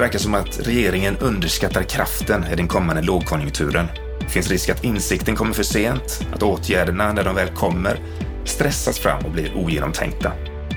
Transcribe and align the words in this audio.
verkar 0.00 0.18
som 0.18 0.34
att 0.34 0.66
regeringen 0.66 1.16
underskattar 1.16 1.82
kraften 1.82 2.44
i 2.52 2.56
den 2.56 2.68
kommande 2.68 3.02
lågkonjunkturen. 3.02 3.86
Det 4.20 4.28
finns 4.28 4.50
risk 4.50 4.68
att 4.68 4.84
insikten 4.84 5.36
kommer 5.36 5.52
för 5.52 5.62
sent, 5.62 6.26
att 6.32 6.42
åtgärderna, 6.42 7.12
när 7.12 7.24
de 7.24 7.34
väl 7.34 7.48
kommer, 7.48 8.00
stressas 8.44 8.98
fram 8.98 9.24
och 9.24 9.30
blir 9.30 9.56
ogenomtänkta. 9.56 10.32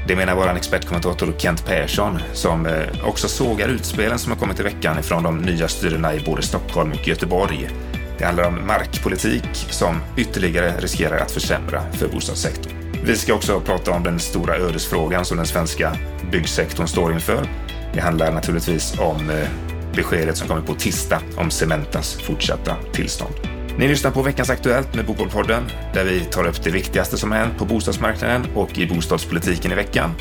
Det 0.07 0.15
menar 0.15 0.35
vår 0.35 0.55
expertkommentator 0.55 1.33
Kent 1.37 1.65
Persson 1.65 2.19
som 2.33 2.65
eh, 2.65 2.73
också 3.03 3.27
sågar 3.27 3.69
utspelen 3.69 4.19
som 4.19 4.31
har 4.31 4.39
kommit 4.39 4.59
i 4.59 4.63
veckan 4.63 4.99
ifrån 4.99 5.23
de 5.23 5.37
nya 5.37 5.67
styrena 5.67 6.15
i 6.15 6.19
både 6.19 6.41
Stockholm 6.41 6.91
och 6.91 7.07
Göteborg. 7.07 7.69
Det 8.17 8.25
handlar 8.25 8.47
om 8.47 8.67
markpolitik 8.67 9.49
som 9.53 10.01
ytterligare 10.17 10.73
riskerar 10.79 11.17
att 11.17 11.31
försämra 11.31 11.91
för 11.91 12.07
bostadssektorn. 12.07 12.73
Vi 13.05 13.15
ska 13.15 13.33
också 13.33 13.59
prata 13.59 13.91
om 13.91 14.03
den 14.03 14.19
stora 14.19 14.55
ödesfrågan 14.55 15.25
som 15.25 15.37
den 15.37 15.45
svenska 15.45 15.97
byggsektorn 16.31 16.87
står 16.87 17.13
inför. 17.13 17.47
Det 17.93 18.01
handlar 18.01 18.31
naturligtvis 18.31 18.99
om 18.99 19.29
eh, 19.29 19.49
beskedet 19.95 20.37
som 20.37 20.47
kommer 20.47 20.61
på 20.61 20.73
tisdag 20.73 21.21
om 21.37 21.51
Cementas 21.51 22.13
fortsatta 22.13 22.75
tillstånd. 22.93 23.33
Ni 23.77 23.87
lyssnar 23.87 24.11
på 24.11 24.21
veckans 24.21 24.49
Aktuellt 24.49 24.95
med 24.95 25.05
Bopolpodden 25.05 25.63
där 25.93 26.03
vi 26.05 26.19
tar 26.19 26.47
upp 26.47 26.63
det 26.63 26.69
viktigaste 26.69 27.17
som 27.17 27.31
hänt 27.31 27.57
på 27.57 27.65
bostadsmarknaden 27.65 28.45
och 28.55 28.77
i 28.77 28.87
bostadspolitiken 28.87 29.71
i 29.71 29.75
veckan. 29.75 30.11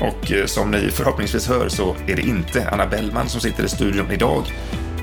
Och 0.00 0.32
eh, 0.32 0.46
som 0.46 0.70
ni 0.70 0.90
förhoppningsvis 0.90 1.48
hör 1.48 1.68
så 1.68 1.96
är 2.06 2.16
det 2.16 2.22
inte 2.22 2.68
Anna 2.68 2.86
Bellman 2.86 3.28
som 3.28 3.40
sitter 3.40 3.64
i 3.64 3.68
studion 3.68 4.10
idag. 4.10 4.42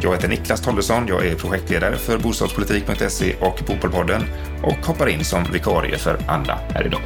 Jag 0.02 0.12
heter 0.12 0.28
Niklas 0.28 0.62
Tollesson, 0.62 1.08
jag 1.08 1.26
är 1.26 1.36
projektledare 1.36 1.98
för 1.98 2.18
bostadspolitik.se 2.18 3.36
och 3.40 3.60
Bopolpodden 3.68 4.22
och 4.64 4.86
hoppar 4.86 5.08
in 5.10 5.26
som 5.26 5.44
vikarie 5.54 5.98
för 5.98 6.20
Anna 6.28 6.60
här 6.74 6.86
idag. 6.86 7.02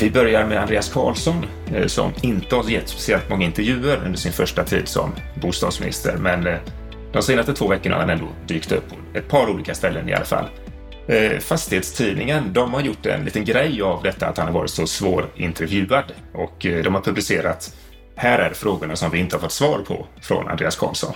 Vi 0.00 0.10
börjar 0.10 0.46
med 0.46 0.60
Andreas 0.60 0.92
Karlsson 0.92 1.46
eh, 1.74 1.86
som 1.86 2.12
inte 2.22 2.56
har 2.56 2.70
gett 2.70 2.88
speciellt 2.88 3.28
många 3.30 3.44
intervjuer 3.44 3.96
under 4.04 4.18
sin 4.18 4.32
första 4.32 4.64
tid 4.64 4.88
som 4.88 5.12
bostadsminister, 5.42 6.16
men 6.16 6.46
eh, 6.46 6.58
de 7.12 7.22
senaste 7.22 7.54
två 7.54 7.68
veckorna 7.68 7.94
har 7.94 8.00
han 8.00 8.10
ändå 8.10 8.28
dykt 8.46 8.72
upp 8.72 8.88
på 8.88 9.18
ett 9.18 9.28
par 9.28 9.50
olika 9.50 9.74
ställen 9.74 10.08
i 10.08 10.12
alla 10.12 10.24
fall. 10.24 10.44
Eh, 11.08 11.38
Fastighetstidningen, 11.38 12.52
de 12.52 12.74
har 12.74 12.80
gjort 12.80 13.06
en 13.06 13.24
liten 13.24 13.44
grej 13.44 13.82
av 13.82 14.02
detta 14.02 14.26
att 14.26 14.38
han 14.38 14.46
har 14.46 14.54
varit 14.54 14.70
så 14.70 14.86
svårintervjuad 14.86 16.12
och 16.34 16.56
de 16.58 16.94
har 16.94 17.00
publicerat 17.00 17.76
här 18.16 18.38
är 18.38 18.50
frågorna 18.54 18.96
som 18.96 19.10
vi 19.10 19.18
inte 19.18 19.36
har 19.36 19.40
fått 19.40 19.52
svar 19.52 19.78
på 19.78 20.06
från 20.20 20.48
Andreas 20.48 20.76
Karlsson. 20.76 21.14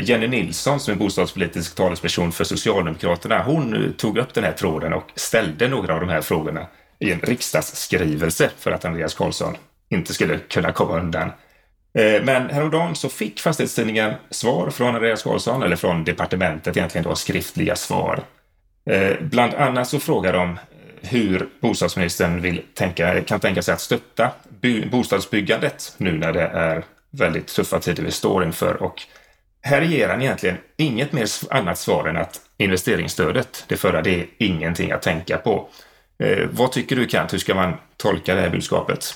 Jenny 0.00 0.26
Nilsson 0.28 0.80
som 0.80 0.94
är 0.94 0.98
bostadspolitisk 0.98 1.74
talesperson 1.74 2.32
för 2.32 2.44
Socialdemokraterna, 2.44 3.42
hon 3.42 3.94
tog 3.98 4.18
upp 4.18 4.34
den 4.34 4.44
här 4.44 4.52
tråden 4.52 4.92
och 4.92 5.10
ställde 5.14 5.68
några 5.68 5.94
av 5.94 6.00
de 6.00 6.08
här 6.08 6.20
frågorna 6.20 6.66
i 7.02 7.12
en 7.12 7.20
riksdagsskrivelse 7.20 8.50
för 8.58 8.70
att 8.70 8.84
Andreas 8.84 9.14
Karlsson 9.14 9.56
inte 9.90 10.14
skulle 10.14 10.38
kunna 10.38 10.72
komma 10.72 10.98
undan. 10.98 11.32
Eh, 11.98 12.22
men 12.22 12.50
häromdagen 12.50 12.94
så 12.94 13.08
fick 13.08 13.40
Fastighetstidningen 13.40 14.14
svar 14.30 14.70
från 14.70 14.94
Andreas 14.94 15.22
Karlsson, 15.22 15.62
eller 15.62 15.76
från 15.76 16.04
departementet 16.04 16.76
egentligen 16.76 17.04
då, 17.04 17.14
skriftliga 17.14 17.76
svar. 17.76 18.22
Eh, 18.90 19.12
bland 19.20 19.54
annat 19.54 19.88
så 19.88 20.00
frågar 20.00 20.32
de 20.32 20.58
hur 21.00 21.48
bostadsministern 21.60 22.40
vill 22.40 22.62
tänka, 22.74 23.20
kan 23.20 23.40
tänka 23.40 23.62
sig 23.62 23.74
att 23.74 23.80
stötta 23.80 24.30
bostadsbyggandet 24.90 25.94
nu 25.96 26.18
när 26.18 26.32
det 26.32 26.46
är 26.46 26.84
väldigt 27.10 27.46
tuffa 27.46 27.80
tider 27.80 28.02
vi 28.02 28.10
står 28.10 28.44
inför. 28.44 28.82
Och 28.82 29.02
här 29.62 29.82
ger 29.82 30.08
han 30.08 30.22
egentligen 30.22 30.56
inget 30.76 31.12
mer 31.12 31.26
annat 31.50 31.78
svar 31.78 32.08
än 32.08 32.16
att 32.16 32.40
investeringsstödet, 32.56 33.64
det 33.68 33.76
förra, 33.76 34.02
det 34.02 34.20
är 34.20 34.26
ingenting 34.38 34.92
att 34.92 35.02
tänka 35.02 35.38
på. 35.38 35.68
Eh, 36.22 36.48
vad 36.52 36.72
tycker 36.72 36.96
du 36.96 37.08
Kent? 37.08 37.32
Hur 37.32 37.38
ska 37.38 37.54
man 37.54 37.74
tolka 37.96 38.34
det 38.34 38.40
här 38.40 38.50
budskapet? 38.50 39.14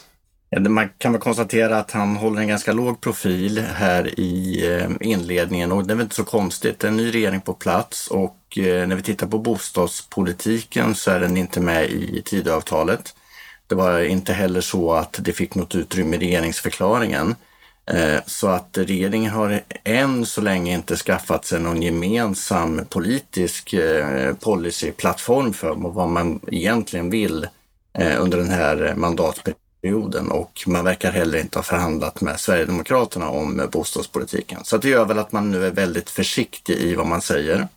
Man 0.69 0.89
kan 0.99 1.13
väl 1.13 1.21
konstatera 1.21 1.79
att 1.79 1.91
han 1.91 2.17
håller 2.17 2.41
en 2.41 2.49
ganska 2.49 2.73
låg 2.73 3.01
profil 3.01 3.59
här 3.59 4.21
i 4.21 4.67
eh, 4.73 4.91
inledningen 5.01 5.73
och 5.73 5.87
det 5.87 5.93
är 5.93 5.97
väl 5.97 6.05
inte 6.05 6.17
så 6.17 6.25
konstigt. 6.25 6.79
Det 6.79 6.87
är 6.87 6.91
en 6.91 6.97
ny 6.97 7.11
regering 7.11 7.41
på 7.41 7.55
plats 7.55 8.09
och 8.09 8.59
eh, 8.59 8.89
när 8.89 8.97
vi 8.97 9.03
tittar 9.03 9.27
på 9.27 9.39
bostadspolitiken 9.39 10.95
så 10.95 11.11
är 11.11 11.21
den 11.21 11.37
inte 11.37 11.61
med 11.61 11.91
i 11.91 12.23
Tidöavtalet. 12.25 13.15
Det 13.67 13.75
var 13.75 14.01
inte 14.01 14.33
heller 14.33 14.61
så 14.61 14.93
att 14.93 15.19
det 15.23 15.33
fick 15.33 15.55
något 15.55 15.75
utrymme 15.75 16.17
i 16.17 16.19
regeringsförklaringen. 16.19 17.35
Eh, 17.91 18.21
så 18.27 18.49
att 18.49 18.79
regeringen 18.79 19.33
har 19.33 19.61
än 19.85 20.27
så 20.27 20.41
länge 20.41 20.75
inte 20.75 20.97
skaffat 20.97 21.45
sig 21.45 21.61
någon 21.61 21.83
gemensam 21.83 22.81
politisk 22.89 23.73
eh, 23.73 24.35
policyplattform 24.35 25.53
för 25.53 25.75
vad 25.75 26.09
man 26.09 26.41
egentligen 26.47 27.11
vill 27.11 27.47
eh, 27.99 28.23
under 28.23 28.39
den 28.39 28.51
här 28.51 28.95
mandatperioden 28.97 30.31
och 30.31 30.65
man 30.67 30.85
verkar 30.85 31.13
heller 31.13 31.39
inte 31.39 31.59
ha 31.59 31.63
förhandlat 31.63 32.21
med 32.21 32.41
Sverigedemokraterna 32.41 33.29
om 33.29 33.69
bostadspolitiken. 33.73 34.65
Så 34.65 34.77
det 34.77 34.89
gör 34.89 35.05
väl 35.05 35.19
att 35.19 35.33
man 35.33 35.51
nu 35.51 35.67
är 35.67 35.71
väldigt 35.71 36.11
försiktig 36.11 36.75
i 36.75 36.95
vad 36.95 37.07
man 37.07 37.21
säger. 37.21 37.69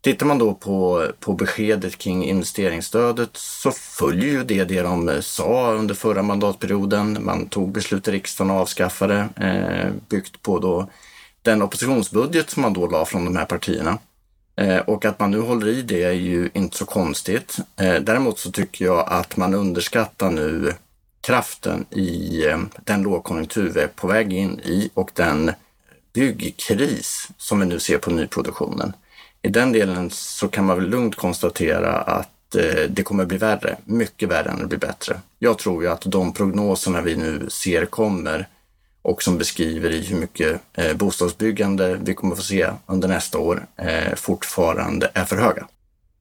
Tittar 0.00 0.26
man 0.26 0.38
då 0.38 0.54
på, 0.54 1.06
på 1.20 1.32
beskedet 1.32 1.98
kring 1.98 2.24
investeringsstödet 2.24 3.30
så 3.32 3.70
följer 3.70 4.28
ju 4.28 4.44
det 4.44 4.64
det 4.64 4.82
de 4.82 5.08
eh, 5.08 5.20
sa 5.20 5.72
under 5.72 5.94
förra 5.94 6.22
mandatperioden. 6.22 7.18
Man 7.20 7.48
tog 7.48 7.72
beslut 7.72 8.08
i 8.08 8.10
riksdagen 8.10 8.50
och 8.50 8.56
avskaffade, 8.56 9.28
eh, 9.36 9.90
byggt 10.08 10.42
på 10.42 10.58
då 10.58 10.90
den 11.42 11.62
oppositionsbudget 11.62 12.50
som 12.50 12.62
man 12.62 12.72
då 12.72 12.86
la 12.86 13.04
från 13.04 13.24
de 13.24 13.36
här 13.36 13.44
partierna. 13.44 13.98
Eh, 14.56 14.78
och 14.78 15.04
att 15.04 15.20
man 15.20 15.30
nu 15.30 15.40
håller 15.40 15.68
i 15.68 15.82
det 15.82 16.02
är 16.02 16.12
ju 16.12 16.50
inte 16.54 16.76
så 16.76 16.86
konstigt. 16.86 17.56
Eh, 17.76 17.94
däremot 17.94 18.38
så 18.38 18.50
tycker 18.50 18.84
jag 18.84 19.08
att 19.08 19.36
man 19.36 19.54
underskattar 19.54 20.30
nu 20.30 20.74
kraften 21.20 21.86
i 21.90 22.44
eh, 22.46 22.58
den 22.84 23.02
lågkonjunktur 23.02 23.70
vi 23.70 23.80
är 23.80 23.88
på 23.88 24.06
väg 24.06 24.32
in 24.32 24.60
i 24.60 24.90
och 24.94 25.10
den 25.14 25.52
byggkris 26.12 27.28
som 27.36 27.60
vi 27.60 27.66
nu 27.66 27.78
ser 27.78 27.98
på 27.98 28.10
nyproduktionen 28.10 28.92
i 29.42 29.48
den 29.48 29.72
delen 29.72 30.10
så 30.10 30.48
kan 30.48 30.64
man 30.64 30.76
väl 30.76 30.88
lugnt 30.88 31.16
konstatera 31.16 31.92
att 31.92 32.54
eh, 32.54 32.90
det 32.90 33.02
kommer 33.02 33.24
bli 33.24 33.38
värre, 33.38 33.76
mycket 33.84 34.28
värre 34.28 34.50
än 34.50 34.58
det 34.58 34.66
blir 34.66 34.78
bättre. 34.78 35.20
Jag 35.38 35.58
tror 35.58 35.82
ju 35.82 35.88
att 35.88 36.02
de 36.06 36.32
prognoserna 36.32 37.00
vi 37.00 37.16
nu 37.16 37.46
ser 37.50 37.86
kommer 37.86 38.48
och 39.02 39.22
som 39.22 39.38
beskriver 39.38 39.90
i 39.90 40.06
hur 40.06 40.16
mycket 40.16 40.60
eh, 40.72 40.96
bostadsbyggande 40.96 41.98
vi 42.02 42.14
kommer 42.14 42.36
få 42.36 42.42
se 42.42 42.70
under 42.86 43.08
nästa 43.08 43.38
år 43.38 43.66
eh, 43.76 44.14
fortfarande 44.14 45.10
är 45.14 45.24
för 45.24 45.36
höga. 45.36 45.66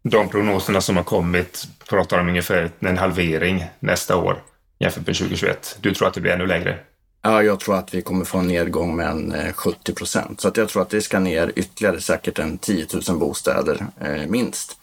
De 0.03 0.29
prognoserna 0.29 0.81
som 0.81 0.97
har 0.97 1.03
kommit 1.03 1.67
pratar 1.89 2.19
om 2.19 2.27
ungefär 2.27 2.71
en 2.79 2.97
halvering 2.97 3.65
nästa 3.79 4.15
år 4.15 4.41
jämfört 4.79 5.07
med 5.07 5.15
2021. 5.15 5.77
Du 5.81 5.93
tror 5.93 6.07
att 6.07 6.13
det 6.13 6.21
blir 6.21 6.31
ännu 6.31 6.47
lägre? 6.47 6.79
Ja, 7.21 7.43
jag 7.43 7.59
tror 7.59 7.75
att 7.75 7.93
vi 7.93 8.01
kommer 8.01 8.25
få 8.25 8.37
en 8.37 8.47
nedgång 8.47 8.95
med 8.95 9.07
en 9.07 9.53
70 9.53 9.93
procent. 9.93 10.41
Så 10.41 10.47
att 10.47 10.57
jag 10.57 10.69
tror 10.69 10.81
att 10.81 10.89
det 10.89 11.01
ska 11.01 11.19
ner 11.19 11.51
ytterligare 11.55 12.01
säkert 12.01 12.39
en 12.39 12.57
10 12.57 12.85
000 13.09 13.19
bostäder 13.19 13.87
eh, 14.01 14.27
minst 14.27 14.77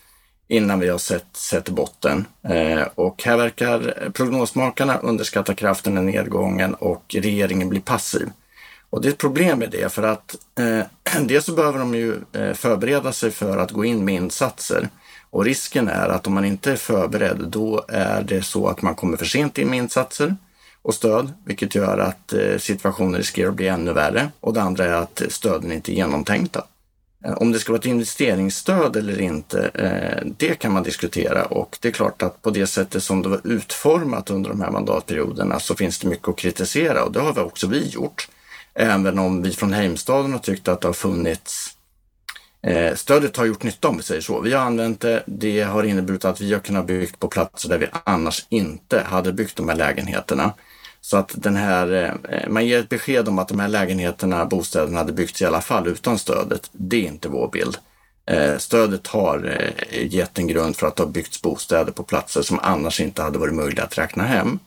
innan 0.48 0.80
vi 0.80 0.88
har 0.88 0.98
sett, 0.98 1.26
sett 1.32 1.68
botten. 1.68 2.26
Eh, 2.48 2.82
och 2.94 3.22
här 3.24 3.36
verkar 3.36 4.10
prognosmakarna 4.14 4.98
underskatta 4.98 5.54
kraften 5.54 5.98
i 5.98 6.02
nedgången 6.12 6.74
och 6.74 7.04
regeringen 7.18 7.68
blir 7.68 7.80
passiv. 7.80 8.28
Och 8.90 9.02
det 9.02 9.08
är 9.08 9.12
ett 9.12 9.18
problem 9.18 9.58
med 9.58 9.70
det 9.70 9.92
för 9.92 10.02
att 10.02 10.36
eh, 10.58 11.20
dels 11.26 11.44
så 11.44 11.52
behöver 11.54 11.78
de 11.78 11.94
ju 11.94 12.14
eh, 12.32 12.52
förbereda 12.52 13.12
sig 13.12 13.30
för 13.30 13.58
att 13.58 13.70
gå 13.70 13.84
in 13.84 14.04
med 14.04 14.14
insatser. 14.14 14.88
Och 15.30 15.44
risken 15.44 15.88
är 15.88 16.08
att 16.08 16.26
om 16.26 16.34
man 16.34 16.44
inte 16.44 16.72
är 16.72 16.76
förberedd, 16.76 17.44
då 17.48 17.84
är 17.88 18.22
det 18.22 18.42
så 18.42 18.68
att 18.68 18.82
man 18.82 18.94
kommer 18.94 19.16
för 19.16 19.24
sent 19.24 19.58
in 19.58 19.70
med 19.70 19.78
insatser 19.78 20.36
och 20.84 20.94
stöd, 20.94 21.32
vilket 21.44 21.74
gör 21.74 21.98
att 21.98 22.32
eh, 22.32 22.58
situationen 22.58 23.14
riskerar 23.14 23.48
att 23.48 23.54
bli 23.54 23.68
ännu 23.68 23.92
värre. 23.92 24.30
Och 24.40 24.54
det 24.54 24.62
andra 24.62 24.84
är 24.84 24.92
att 24.92 25.22
stöden 25.28 25.72
inte 25.72 25.92
är 25.92 25.94
genomtänkta. 25.94 26.64
Eh, 27.24 27.32
om 27.32 27.52
det 27.52 27.58
ska 27.58 27.72
vara 27.72 27.78
ett 27.78 27.86
investeringsstöd 27.86 28.96
eller 28.96 29.20
inte, 29.20 29.70
eh, 29.74 30.26
det 30.38 30.54
kan 30.54 30.72
man 30.72 30.82
diskutera 30.82 31.44
och 31.44 31.78
det 31.80 31.88
är 31.88 31.92
klart 31.92 32.22
att 32.22 32.42
på 32.42 32.50
det 32.50 32.66
sättet 32.66 33.02
som 33.02 33.22
det 33.22 33.28
var 33.28 33.40
utformat 33.44 34.30
under 34.30 34.50
de 34.50 34.60
här 34.60 34.70
mandatperioderna 34.70 35.60
så 35.60 35.74
finns 35.74 35.98
det 35.98 36.08
mycket 36.08 36.28
att 36.28 36.36
kritisera 36.36 37.04
och 37.04 37.12
det 37.12 37.20
har 37.20 37.34
vi 37.34 37.40
också 37.40 37.66
vi 37.66 37.88
gjort. 37.88 38.28
Även 38.74 39.18
om 39.18 39.42
vi 39.42 39.50
från 39.50 39.72
Heimstaden 39.72 40.32
har 40.32 40.38
tyckt 40.38 40.68
att 40.68 40.80
det 40.80 40.88
har 40.88 40.92
funnits 40.92 41.70
Stödet 42.94 43.36
har 43.36 43.44
gjort 43.44 43.62
nytta 43.62 43.88
om 43.88 43.96
vi 43.96 44.02
säger 44.02 44.20
så. 44.20 44.40
Vi 44.40 44.52
har 44.52 44.64
använt 44.64 45.00
det. 45.00 45.22
Det 45.26 45.62
har 45.62 45.82
inneburit 45.82 46.24
att 46.24 46.40
vi 46.40 46.52
har 46.52 46.60
kunnat 46.60 46.86
bygga 46.86 47.16
på 47.18 47.28
platser 47.28 47.68
där 47.68 47.78
vi 47.78 47.86
annars 48.04 48.46
inte 48.48 49.00
hade 49.00 49.32
byggt 49.32 49.56
de 49.56 49.68
här 49.68 49.76
lägenheterna. 49.76 50.52
Så 51.04 51.16
att 51.16 51.32
den 51.34 51.56
här, 51.56 52.16
eh, 52.28 52.48
man 52.48 52.66
ger 52.66 52.78
ett 52.78 52.88
besked 52.88 53.28
om 53.28 53.38
att 53.38 53.48
de 53.48 53.60
här 53.60 53.68
lägenheterna, 53.68 54.44
bostäderna 54.44 54.98
hade 54.98 55.12
byggts 55.12 55.42
i 55.42 55.44
alla 55.44 55.60
fall 55.60 55.86
utan 55.88 56.18
stödet. 56.18 56.70
Det 56.72 56.96
är 56.96 57.08
inte 57.08 57.28
vår 57.28 57.48
bild. 57.48 57.78
Eh, 58.26 58.58
stödet 58.58 59.06
har 59.06 59.60
eh, 59.90 60.06
gett 60.14 60.38
en 60.38 60.46
grund 60.46 60.76
för 60.76 60.86
att 60.86 60.96
det 60.96 61.02
har 61.02 61.10
byggts 61.10 61.42
bostäder 61.42 61.92
på 61.92 62.02
platser 62.02 62.42
som 62.42 62.58
annars 62.62 63.00
inte 63.00 63.22
hade 63.22 63.38
varit 63.38 63.54
möjliga 63.54 63.84
att 63.84 63.98
räkna 63.98 64.24
hem. 64.24 64.58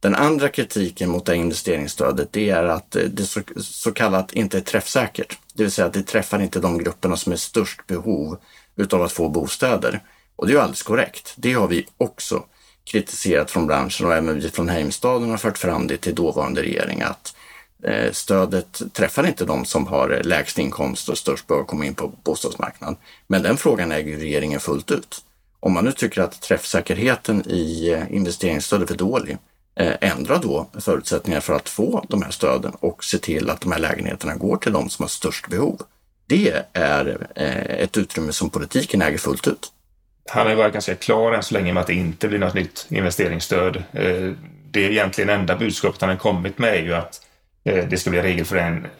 Den 0.00 0.14
andra 0.14 0.48
kritiken 0.48 1.10
mot 1.10 1.26
det 1.26 1.36
investeringsstödet 1.36 2.32
det 2.32 2.50
är 2.50 2.64
att 2.64 2.96
det 3.12 3.26
så, 3.26 3.40
så 3.56 3.92
kallat 3.92 4.32
inte 4.32 4.56
är 4.56 4.62
träffsäkert. 4.62 5.38
Det 5.54 5.62
vill 5.62 5.72
säga 5.72 5.86
att 5.86 5.92
det 5.92 6.02
träffar 6.02 6.42
inte 6.42 6.60
de 6.60 6.78
grupperna 6.78 7.16
som 7.16 7.32
är 7.32 7.36
störst 7.36 7.86
behov 7.86 8.38
utav 8.76 9.02
att 9.02 9.12
få 9.12 9.28
bostäder. 9.28 10.00
Och 10.36 10.46
det 10.46 10.52
är 10.52 10.54
ju 10.54 10.60
alldeles 10.60 10.82
korrekt. 10.82 11.34
Det 11.36 11.52
har 11.52 11.68
vi 11.68 11.86
också 11.96 12.44
kritiserat 12.84 13.50
från 13.50 13.66
branschen 13.66 14.06
och 14.06 14.14
även 14.14 14.40
vi 14.40 14.50
från 14.50 14.68
Heimstaden 14.68 15.30
har 15.30 15.36
fört 15.36 15.58
fram 15.58 15.86
det 15.86 15.96
till 15.96 16.14
dåvarande 16.14 16.62
regering 16.62 17.02
att 17.02 17.34
eh, 17.82 18.12
stödet 18.12 18.82
träffar 18.92 19.26
inte 19.26 19.44
de 19.44 19.64
som 19.64 19.86
har 19.86 20.20
lägst 20.24 20.58
inkomst 20.58 21.08
och 21.08 21.18
störst 21.18 21.46
behov 21.46 21.62
att 21.62 21.68
komma 21.68 21.86
in 21.86 21.94
på 21.94 22.12
bostadsmarknaden. 22.24 22.96
Men 23.26 23.42
den 23.42 23.56
frågan 23.56 23.92
äger 23.92 24.16
regeringen 24.16 24.60
fullt 24.60 24.90
ut. 24.90 25.24
Om 25.60 25.72
man 25.72 25.84
nu 25.84 25.92
tycker 25.92 26.22
att 26.22 26.40
träffsäkerheten 26.42 27.50
i 27.50 27.90
eh, 27.90 28.14
investeringsstödet 28.16 28.90
är 28.90 28.94
för 28.94 28.98
dålig, 28.98 29.38
eh, 29.74 29.94
ändra 30.00 30.38
då 30.38 30.66
förutsättningar 30.80 31.40
för 31.40 31.54
att 31.54 31.68
få 31.68 32.04
de 32.08 32.22
här 32.22 32.30
stöden 32.30 32.72
och 32.80 33.04
se 33.04 33.18
till 33.18 33.50
att 33.50 33.60
de 33.60 33.72
här 33.72 33.78
lägenheterna 33.78 34.34
går 34.34 34.56
till 34.56 34.72
de 34.72 34.90
som 34.90 35.02
har 35.02 35.08
störst 35.08 35.48
behov. 35.48 35.82
Det 36.26 36.64
är 36.72 37.26
ett 37.78 37.96
utrymme 37.96 38.32
som 38.32 38.50
politiken 38.50 39.02
äger 39.02 39.18
fullt 39.18 39.46
ut 39.48 39.72
han 40.28 40.46
har 40.46 40.54
varit 40.54 40.72
ganska 40.72 40.94
klar 40.94 41.32
än 41.32 41.42
så 41.42 41.54
länge 41.54 41.72
med 41.72 41.80
att 41.80 41.86
det 41.86 41.94
inte 41.94 42.28
blir 42.28 42.38
något 42.38 42.54
nytt 42.54 42.86
investeringsstöd. 42.88 43.76
Eh, 43.76 44.32
det 44.70 44.84
är 44.84 44.90
egentligen 44.90 45.30
enda 45.30 45.56
budskapet 45.56 46.00
han 46.00 46.10
har 46.10 46.16
kommit 46.16 46.58
med 46.58 46.74
är 46.74 46.82
ju 46.82 46.94
att 46.94 47.20
eh, 47.64 47.84
det 47.88 47.96
ska 47.96 48.10
bli 48.10 48.22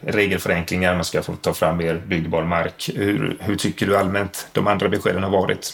regelförenklingar, 0.01 0.95
man 0.95 1.05
ska 1.05 1.23
få 1.23 1.35
ta 1.35 1.53
fram 1.53 1.77
mer 1.77 2.01
byggbar 2.07 2.43
mark. 2.43 2.89
Hur, 2.95 3.37
hur 3.39 3.55
tycker 3.55 3.85
du 3.85 3.97
allmänt 3.97 4.47
de 4.51 4.67
andra 4.67 4.89
beskeden 4.89 5.23
har 5.23 5.29
varit? 5.29 5.73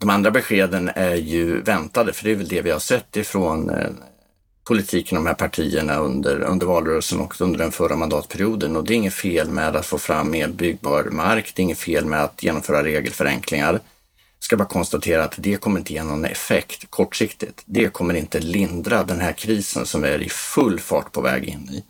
De 0.00 0.10
andra 0.10 0.30
beskeden 0.30 0.90
är 0.94 1.14
ju 1.14 1.60
väntade, 1.60 2.12
för 2.12 2.24
det 2.24 2.30
är 2.30 2.36
väl 2.36 2.48
det 2.48 2.62
vi 2.62 2.70
har 2.70 2.78
sett 2.78 3.16
ifrån 3.16 3.70
eh, 3.70 3.90
politiken, 4.68 5.16
de 5.16 5.26
här 5.26 5.34
partierna 5.34 5.96
under, 5.96 6.42
under 6.42 6.66
valrörelsen 6.66 7.20
och 7.20 7.40
under 7.40 7.58
den 7.58 7.72
förra 7.72 7.96
mandatperioden. 7.96 8.76
Och 8.76 8.84
det 8.84 8.94
är 8.94 8.96
inget 8.96 9.14
fel 9.14 9.50
med 9.50 9.76
att 9.76 9.86
få 9.86 9.98
fram 9.98 10.30
mer 10.30 10.48
byggbar 10.48 11.04
mark. 11.04 11.52
Det 11.54 11.62
är 11.62 11.64
inget 11.64 11.78
fel 11.78 12.04
med 12.04 12.24
att 12.24 12.42
genomföra 12.42 12.84
regelförenklingar 12.84 13.80
ska 14.40 14.56
bara 14.56 14.68
konstatera 14.68 15.24
att 15.24 15.34
det 15.36 15.56
kommer 15.56 15.78
inte 15.78 15.92
ge 15.92 16.02
någon 16.02 16.24
effekt 16.24 16.90
kortsiktigt. 16.90 17.62
Det 17.64 17.92
kommer 17.92 18.14
inte 18.14 18.40
lindra 18.40 19.04
den 19.04 19.20
här 19.20 19.32
krisen 19.32 19.86
som 19.86 20.02
vi 20.02 20.08
är 20.08 20.22
i 20.22 20.28
full 20.28 20.80
fart 20.80 21.12
på 21.12 21.20
väg 21.20 21.44
in 21.44 21.68
i. 21.72 21.84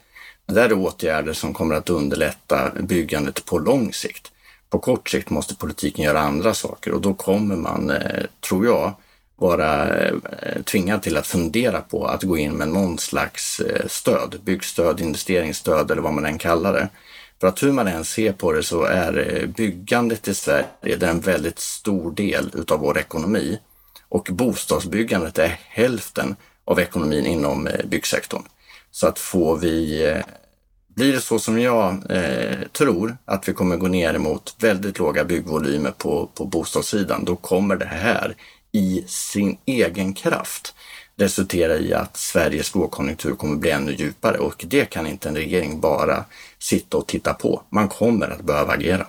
Det 0.46 0.54
där 0.54 0.68
är 0.68 0.72
åtgärder 0.72 1.32
som 1.32 1.54
kommer 1.54 1.74
att 1.74 1.90
underlätta 1.90 2.70
byggandet 2.80 3.44
på 3.44 3.58
lång 3.58 3.92
sikt. 3.92 4.32
På 4.70 4.78
kort 4.78 5.08
sikt 5.08 5.30
måste 5.30 5.56
politiken 5.56 6.04
göra 6.04 6.20
andra 6.20 6.54
saker 6.54 6.92
och 6.92 7.00
då 7.00 7.14
kommer 7.14 7.56
man, 7.56 7.90
eh, 7.90 8.24
tror 8.40 8.66
jag, 8.66 8.94
vara 9.36 9.98
eh, 9.98 10.14
tvingad 10.64 11.02
till 11.02 11.16
att 11.16 11.26
fundera 11.26 11.80
på 11.80 12.06
att 12.06 12.22
gå 12.22 12.38
in 12.38 12.52
med 12.52 12.68
någon 12.68 12.98
slags 12.98 13.60
eh, 13.60 13.86
stöd, 13.86 14.40
byggstöd, 14.44 15.00
investeringsstöd 15.00 15.90
eller 15.90 16.02
vad 16.02 16.12
man 16.12 16.26
än 16.26 16.38
kallar 16.38 16.72
det 16.72 16.88
för 17.40 17.48
att 17.48 17.62
hur 17.62 17.72
man 17.72 17.88
än 17.88 18.04
ser 18.04 18.32
på 18.32 18.52
det 18.52 18.62
så 18.62 18.84
är 18.84 19.40
eh, 19.42 19.46
byggandet 19.46 20.28
i 20.28 20.34
Sverige 20.34 21.06
en 21.06 21.20
väldigt 21.20 21.58
stor 21.58 22.12
del 22.12 22.50
utav 22.54 22.80
vår 22.80 22.98
ekonomi 22.98 23.58
och 24.08 24.28
bostadsbyggandet 24.30 25.38
är 25.38 25.60
hälften 25.68 26.36
av 26.64 26.80
ekonomin 26.80 27.26
inom 27.26 27.66
eh, 27.66 27.86
byggsektorn. 27.86 28.42
Så 28.90 29.06
att 29.06 29.18
får 29.18 29.56
vi, 29.56 30.06
eh, 30.08 30.24
blir 30.88 31.12
det 31.12 31.20
så 31.20 31.38
som 31.38 31.60
jag 31.60 32.10
eh, 32.10 32.58
tror 32.72 33.16
att 33.24 33.48
vi 33.48 33.52
kommer 33.52 33.76
gå 33.76 33.88
ner 33.88 34.14
emot 34.14 34.56
väldigt 34.58 34.98
låga 34.98 35.24
byggvolymer 35.24 35.90
på, 35.90 36.30
på 36.34 36.44
bostadssidan, 36.44 37.24
då 37.24 37.36
kommer 37.36 37.76
det 37.76 37.84
här 37.84 38.34
i 38.72 39.04
sin 39.06 39.58
egen 39.66 40.12
kraft 40.12 40.74
resultera 41.20 41.78
i 41.78 41.94
att 41.94 42.16
Sveriges 42.16 42.74
lågkonjunktur 42.74 43.34
kommer 43.34 43.56
bli 43.56 43.70
ännu 43.70 43.92
djupare 43.92 44.38
och 44.38 44.64
det 44.68 44.90
kan 44.90 45.06
inte 45.06 45.28
en 45.28 45.36
regering 45.36 45.80
bara 45.80 46.24
sitta 46.58 46.96
och 46.96 47.06
titta 47.06 47.34
på. 47.34 47.62
Man 47.70 47.88
kommer 47.88 48.28
att 48.28 48.42
behöva 48.42 48.72
agera. 48.72 49.06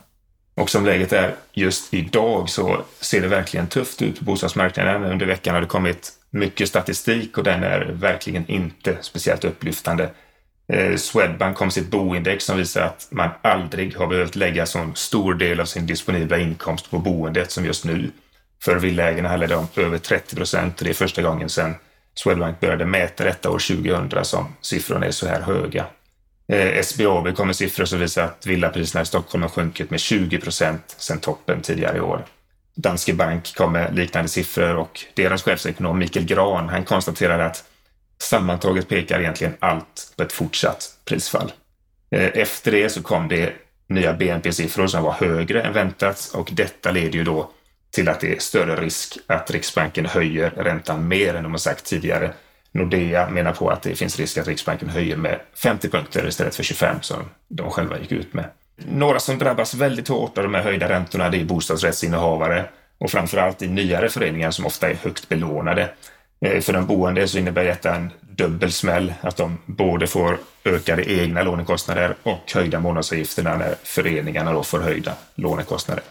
Och 0.55 0.69
som 0.69 0.85
läget 0.85 1.13
är 1.13 1.35
just 1.53 1.93
idag 1.93 2.49
så 2.49 2.81
ser 2.99 3.21
det 3.21 3.27
verkligen 3.27 3.67
tufft 3.67 4.01
ut 4.01 4.19
på 4.19 4.25
bostadsmarknaden. 4.25 5.03
Under 5.03 5.25
veckan 5.25 5.53
har 5.53 5.61
det 5.61 5.67
kommit 5.67 6.11
mycket 6.29 6.69
statistik 6.69 7.37
och 7.37 7.43
den 7.43 7.63
är 7.63 7.91
verkligen 7.93 8.51
inte 8.51 8.97
speciellt 9.01 9.43
upplyftande. 9.43 10.09
Eh, 10.73 10.95
Swedbank 10.95 11.57
kom 11.57 11.71
sitt 11.71 11.91
boindex 11.91 12.45
som 12.45 12.57
visar 12.57 12.81
att 12.81 13.07
man 13.11 13.29
aldrig 13.41 13.95
har 13.95 14.07
behövt 14.07 14.35
lägga 14.35 14.65
så 14.65 14.91
stor 14.95 15.33
del 15.33 15.59
av 15.59 15.65
sin 15.65 15.87
disponibla 15.87 16.37
inkomst 16.37 16.91
på 16.91 16.99
boendet 16.99 17.51
som 17.51 17.65
just 17.65 17.85
nu. 17.85 18.11
För 18.63 18.75
villaägarna 18.75 19.29
handlar 19.29 19.47
det 19.47 19.55
om 19.55 19.67
över 19.75 19.97
30 19.97 20.35
procent 20.35 20.79
och 20.79 20.85
det 20.85 20.91
är 20.91 20.93
första 20.93 21.21
gången 21.21 21.49
sedan 21.49 21.75
Swedbank 22.15 22.59
började 22.59 22.85
mäta 22.85 23.23
detta 23.23 23.49
år 23.49 23.59
2000 23.59 24.25
som 24.25 24.55
siffrorna 24.61 25.05
är 25.05 25.11
så 25.11 25.27
här 25.27 25.41
höga. 25.41 25.85
Eh, 26.47 26.83
SBAB 26.83 27.35
kom 27.35 27.47
med 27.47 27.55
siffror 27.55 27.85
som 27.85 27.99
visar 27.99 28.23
att 28.23 28.45
villapriserna 28.45 29.01
i 29.01 29.05
Stockholm 29.05 29.41
har 29.41 29.49
sjunkit 29.49 29.89
med 29.89 29.99
20 29.99 30.39
procent 30.39 30.95
sedan 30.97 31.19
toppen 31.19 31.61
tidigare 31.61 31.97
i 31.97 32.01
år. 32.01 32.25
Danske 32.75 33.13
Bank 33.13 33.55
kom 33.55 33.71
med 33.71 33.95
liknande 33.95 34.29
siffror 34.29 34.75
och 34.75 35.05
deras 35.13 35.43
chefsekonom 35.43 35.99
Mikael 35.99 36.25
Gran 36.25 36.69
han 36.69 36.85
konstaterade 36.85 37.45
att 37.45 37.63
sammantaget 38.21 38.89
pekar 38.89 39.19
egentligen 39.19 39.53
allt 39.59 40.13
på 40.17 40.23
ett 40.23 40.33
fortsatt 40.33 40.89
prisfall. 41.05 41.51
Eh, 42.15 42.29
efter 42.33 42.71
det 42.71 42.89
så 42.89 43.03
kom 43.03 43.27
det 43.27 43.53
nya 43.87 44.13
BNP-siffror 44.13 44.87
som 44.87 45.03
var 45.03 45.11
högre 45.11 45.61
än 45.61 45.73
väntat 45.73 46.31
och 46.33 46.49
detta 46.53 46.91
leder 46.91 47.17
ju 47.17 47.23
då 47.23 47.51
till 47.91 48.09
att 48.09 48.19
det 48.19 48.35
är 48.35 48.39
större 48.39 48.75
risk 48.75 49.17
att 49.27 49.51
Riksbanken 49.51 50.05
höjer 50.05 50.49
räntan 50.49 51.07
mer 51.07 51.35
än 51.35 51.43
de 51.43 51.51
har 51.51 51.59
sagt 51.59 51.85
tidigare. 51.85 52.33
Nordea 52.71 53.29
menar 53.29 53.53
på 53.53 53.69
att 53.69 53.81
det 53.81 53.95
finns 53.95 54.19
risk 54.19 54.37
att 54.37 54.47
Riksbanken 54.47 54.89
höjer 54.89 55.17
med 55.17 55.39
50 55.55 55.89
punkter 55.89 56.27
istället 56.27 56.55
för 56.55 56.63
25 56.63 57.01
som 57.01 57.17
de 57.47 57.69
själva 57.69 57.99
gick 57.99 58.11
ut 58.11 58.33
med. 58.33 58.45
Några 58.75 59.19
som 59.19 59.37
drabbas 59.37 59.73
väldigt 59.73 60.07
hårt 60.07 60.37
av 60.37 60.43
de 60.43 60.53
här 60.53 60.63
höjda 60.63 60.89
räntorna 60.89 61.29
det 61.29 61.37
är 61.37 61.45
bostadsrättsinnehavare 61.45 62.65
och 62.97 63.11
framförallt 63.11 63.61
i 63.61 63.67
nyare 63.67 64.09
föreningar 64.09 64.51
som 64.51 64.65
ofta 64.65 64.89
är 64.89 64.95
högt 64.95 65.29
belånade. 65.29 65.89
Eh, 66.45 66.61
för 66.61 66.73
de 66.73 66.87
boende 66.87 67.27
så 67.27 67.37
innebär 67.37 67.63
detta 67.63 67.95
en 67.95 68.11
dubbel 68.19 68.71
smäll, 68.71 69.13
att 69.21 69.37
de 69.37 69.57
både 69.65 70.07
får 70.07 70.37
ökade 70.65 71.11
egna 71.11 71.43
lånekostnader 71.43 72.15
och 72.23 72.51
höjda 72.53 72.79
månadsavgifterna 72.79 73.57
när 73.57 73.75
föreningarna 73.83 74.53
då 74.53 74.63
får 74.63 74.79
höjda 74.79 75.13
lånekostnader. 75.35 76.03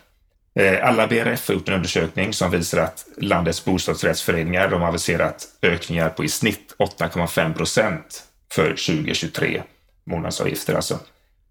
Eh, 0.55 0.89
alla 0.89 1.07
BRF 1.07 1.49
har 1.49 1.55
gjort 1.55 1.69
en 1.69 1.75
undersökning 1.75 2.33
som 2.33 2.51
visar 2.51 2.79
att 2.79 3.07
landets 3.17 3.65
bostadsrättsföreningar 3.65 4.69
de 4.69 4.81
har 4.81 4.89
aviserat 4.89 5.49
ökningar 5.63 6.09
på 6.09 6.25
i 6.25 6.29
snitt 6.29 6.75
8,5 6.79 7.55
procent 7.55 8.25
för 8.53 8.69
2023. 8.69 9.63
Månadsavgifter 10.05 10.75
alltså. 10.75 10.99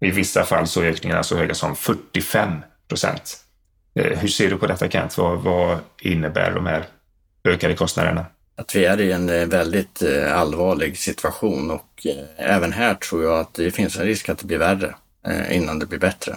I 0.00 0.10
vissa 0.10 0.44
fall 0.44 0.66
så 0.66 0.80
är 0.80 0.84
ökningarna 0.84 1.22
så 1.22 1.36
höga 1.36 1.54
som 1.54 1.76
45 1.76 2.52
procent. 2.88 3.36
Eh, 3.94 4.18
hur 4.18 4.28
ser 4.28 4.50
du 4.50 4.56
på 4.56 4.66
detta 4.66 4.88
Kent? 4.88 5.18
Vad, 5.18 5.38
vad 5.38 5.78
innebär 6.00 6.50
de 6.50 6.66
här 6.66 6.84
ökade 7.44 7.74
kostnaderna? 7.74 8.26
Att 8.56 8.76
vi 8.76 8.84
är 8.84 9.00
i 9.00 9.12
en 9.12 9.28
eh, 9.28 9.46
väldigt 9.46 10.02
allvarlig 10.32 10.98
situation 10.98 11.70
och 11.70 12.06
även 12.36 12.72
här 12.72 12.94
tror 12.94 13.24
jag 13.24 13.40
att 13.40 13.54
det 13.54 13.70
finns 13.70 13.96
en 13.96 14.04
risk 14.04 14.28
att 14.28 14.38
det 14.38 14.46
blir 14.46 14.58
värre 14.58 14.94
innan 15.50 15.78
det 15.78 15.86
blir 15.86 15.98
bättre. 15.98 16.36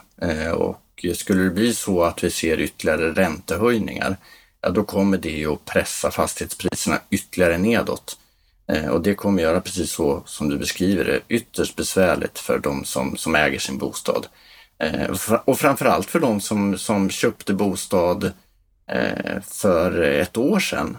Och 0.54 0.78
skulle 1.14 1.44
det 1.44 1.50
bli 1.50 1.74
så 1.74 2.04
att 2.04 2.24
vi 2.24 2.32
ser 2.32 2.60
ytterligare 2.60 3.12
räntehöjningar, 3.12 4.18
ja 4.62 4.70
då 4.70 4.84
kommer 4.84 5.18
det 5.18 5.30
ju 5.30 5.54
att 5.54 5.66
pressa 5.66 6.12
fastighetspriserna 6.12 7.00
ytterligare 7.10 7.58
nedåt. 7.58 8.18
Eh, 8.68 8.88
och 8.88 9.02
det 9.02 9.16
kommer 9.16 9.44
göra 9.44 9.62
precis 9.62 9.92
så 9.92 10.24
som 10.26 10.50
du 10.50 10.58
beskriver 10.58 11.06
det, 11.06 11.20
ytterst 11.28 11.76
besvärligt 11.76 12.40
för 12.40 12.60
de 12.60 12.86
som, 12.86 13.18
som 13.18 13.36
äger 13.36 13.60
sin 13.60 13.78
bostad. 13.78 14.28
Eh, 14.78 15.40
och 15.46 15.60
framförallt 15.60 16.10
för 16.10 16.20
de 16.20 16.42
som, 16.42 16.78
som 16.78 17.10
köpte 17.10 17.54
bostad 17.54 18.32
eh, 18.92 19.42
för 19.48 20.02
ett 20.02 20.38
år 20.38 20.60
sedan, 20.60 20.98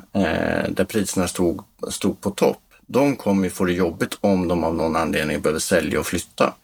där 0.68 0.84
priserna 0.84 1.28
stod, 1.28 1.62
stod 1.90 2.20
på 2.20 2.30
topp. 2.30 2.60
De 2.86 3.16
kommer 3.16 3.44
ju 3.44 3.50
få 3.50 3.64
det 3.64 3.72
jobbigt 3.72 4.18
om 4.20 4.48
de 4.48 4.64
av 4.64 4.74
någon 4.74 4.96
anledning 4.96 5.40
behöver 5.40 5.60
sälja 5.60 6.00
och 6.00 6.06
flytta. 6.06 6.54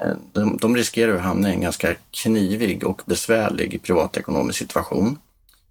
Eh, 0.00 0.14
de, 0.32 0.56
de 0.56 0.76
riskerar 0.76 1.16
att 1.16 1.22
hamna 1.22 1.50
i 1.50 1.52
en 1.52 1.60
ganska 1.60 1.94
knivig 2.10 2.84
och 2.84 3.02
besvärlig 3.06 3.82
privatekonomisk 3.82 4.58
situation. 4.58 5.18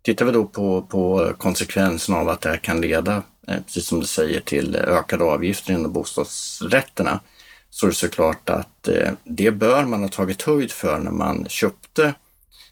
Tittar 0.01 0.25
vi 0.25 0.31
då 0.31 0.45
på, 0.45 0.81
på 0.81 1.33
konsekvenserna 1.37 2.17
av 2.17 2.29
att 2.29 2.41
det 2.41 2.49
här 2.49 2.57
kan 2.57 2.81
leda, 2.81 3.23
eh, 3.47 3.59
precis 3.65 3.87
som 3.87 3.99
du 3.99 4.05
säger, 4.05 4.39
till 4.39 4.75
ökade 4.75 5.23
avgifter 5.23 5.73
inom 5.73 5.93
bostadsrätterna, 5.93 7.19
så 7.69 7.85
är 7.85 7.89
det 7.89 7.95
såklart 7.95 8.49
att 8.49 8.87
eh, 8.87 9.11
det 9.23 9.51
bör 9.51 9.85
man 9.85 10.01
ha 10.01 10.09
tagit 10.09 10.41
höjd 10.41 10.71
för 10.71 10.99
när 10.99 11.11
man 11.11 11.45
köpte 11.49 12.13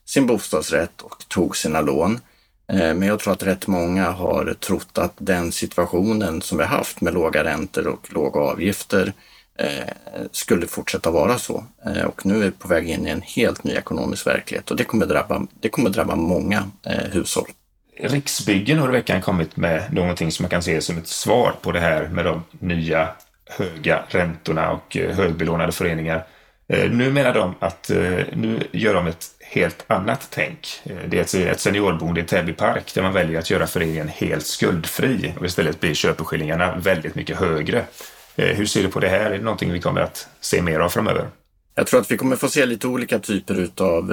sin 0.05 0.27
bostadsrätt 0.27 1.01
och 1.01 1.23
tog 1.27 1.57
sina 1.57 1.81
lån. 1.81 2.19
Men 2.67 3.01
jag 3.01 3.19
tror 3.19 3.33
att 3.33 3.43
rätt 3.43 3.67
många 3.67 4.11
har 4.11 4.55
trott 4.59 4.97
att 4.97 5.13
den 5.17 5.51
situationen 5.51 6.41
som 6.41 6.57
vi 6.57 6.63
haft 6.63 7.01
med 7.01 7.13
låga 7.13 7.43
räntor 7.43 7.87
och 7.87 8.13
låga 8.13 8.39
avgifter 8.39 9.13
Eh, 9.59 9.87
skulle 10.31 10.67
fortsätta 10.67 11.11
vara 11.11 11.37
så. 11.37 11.63
Eh, 11.85 12.03
och 12.03 12.25
nu 12.25 12.35
är 12.35 12.39
vi 12.39 12.51
på 12.51 12.67
väg 12.67 12.89
in 12.89 13.07
i 13.07 13.09
en 13.09 13.21
helt 13.21 13.63
ny 13.63 13.73
ekonomisk 13.73 14.27
verklighet 14.27 14.71
och 14.71 14.77
det 14.77 14.83
kommer 14.83 15.05
drabba, 15.05 15.47
det 15.61 15.69
kommer 15.69 15.89
drabba 15.89 16.15
många 16.15 16.63
eh, 16.85 17.11
hushåll. 17.11 17.47
Riksbyggen 17.99 18.79
har 18.79 18.89
i 18.89 18.91
veckan 18.91 19.21
kommit 19.21 19.57
med 19.57 19.93
någonting 19.93 20.31
som 20.31 20.43
man 20.43 20.49
kan 20.49 20.63
se 20.63 20.81
som 20.81 20.97
ett 20.97 21.07
svar 21.07 21.53
på 21.61 21.71
det 21.71 21.79
här 21.79 22.07
med 22.07 22.25
de 22.25 22.43
nya 22.59 23.09
höga 23.45 24.03
räntorna 24.07 24.71
och 24.71 24.97
eh, 24.97 25.15
högbelånade 25.15 25.71
föreningar. 25.71 26.25
Eh, 26.67 26.91
nu 26.91 27.11
menar 27.11 27.33
de 27.33 27.55
att 27.59 27.91
nu 28.33 28.67
gör 28.71 28.93
de 28.93 29.07
ett 29.07 29.25
helt 29.39 29.83
annat 29.87 30.27
tänk. 30.29 30.81
Det 31.07 31.35
är 31.35 31.47
ett 31.47 31.59
seniorboende 31.59 32.21
i 32.21 32.23
Täby 32.23 32.53
park 32.53 32.93
där 32.95 33.01
man 33.01 33.13
väljer 33.13 33.39
att 33.39 33.49
göra 33.49 33.67
föreningen 33.67 34.07
helt 34.07 34.45
skuldfri 34.45 35.33
och 35.39 35.45
istället 35.45 35.79
blir 35.79 35.93
köpeskillingarna 35.93 36.75
väldigt 36.75 37.15
mycket 37.15 37.37
högre. 37.37 37.85
Eh, 38.35 38.55
hur 38.55 38.65
ser 38.65 38.83
du 38.83 38.89
på 38.89 38.99
det 38.99 39.07
här? 39.07 39.31
Är 39.31 39.37
det 39.37 39.43
någonting 39.43 39.71
vi 39.71 39.81
kommer 39.81 40.01
att 40.01 40.27
se 40.41 40.61
mer 40.61 40.79
av 40.79 40.89
framöver? 40.89 41.29
Jag 41.75 41.87
tror 41.87 41.99
att 41.99 42.11
vi 42.11 42.17
kommer 42.17 42.35
få 42.35 42.47
se 42.47 42.65
lite 42.65 42.87
olika 42.87 43.19
typer 43.19 43.69
av 43.77 44.11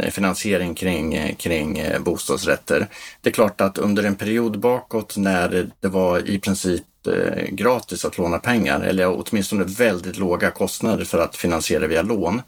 eh, 0.00 0.10
finansiering 0.10 0.74
kring, 0.74 1.34
kring 1.34 1.78
eh, 1.78 2.00
bostadsrätter. 2.00 2.86
Det 3.20 3.28
är 3.28 3.32
klart 3.32 3.60
att 3.60 3.78
under 3.78 4.02
en 4.04 4.14
period 4.14 4.58
bakåt 4.58 5.16
när 5.16 5.70
det 5.80 5.88
var 5.88 6.28
i 6.28 6.38
princip 6.38 6.82
gratis 7.48 8.04
att 8.04 8.18
låna 8.18 8.38
pengar, 8.38 8.80
eller 8.80 9.24
åtminstone 9.26 9.64
väldigt 9.64 10.18
låga 10.18 10.50
kostnader 10.50 11.04
för 11.04 11.18
att 11.18 11.36
finansiera 11.36 11.86
via 11.86 12.02
lån, 12.02 12.42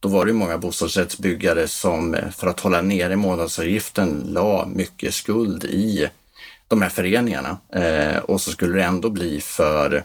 då 0.00 0.08
var 0.08 0.26
det 0.26 0.32
många 0.32 0.58
bostadsrättsbyggare 0.58 1.68
som 1.68 2.16
för 2.36 2.46
att 2.46 2.60
hålla 2.60 2.82
nere 2.82 3.16
månadsavgiften 3.16 4.24
la 4.28 4.66
mycket 4.66 5.14
skuld 5.14 5.64
i 5.64 6.08
de 6.68 6.82
här 6.82 6.88
föreningarna. 6.88 7.58
och 8.22 8.40
så 8.40 8.50
skulle 8.50 8.76
det 8.76 8.84
ändå 8.84 9.10
bli 9.10 9.40
för 9.40 10.04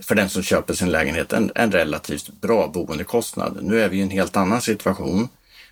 för 0.00 0.14
den 0.14 0.28
som 0.28 0.42
köper 0.42 0.74
sin 0.74 0.90
lägenhet 0.90 1.32
en, 1.32 1.52
en 1.54 1.72
relativt 1.72 2.40
bra 2.40 2.68
boendekostnad. 2.68 3.58
Nu 3.62 3.80
är 3.80 3.88
vi 3.88 3.98
i 3.98 4.02
en 4.02 4.10
helt 4.10 4.36
annan 4.36 4.60
situation. 4.60 5.28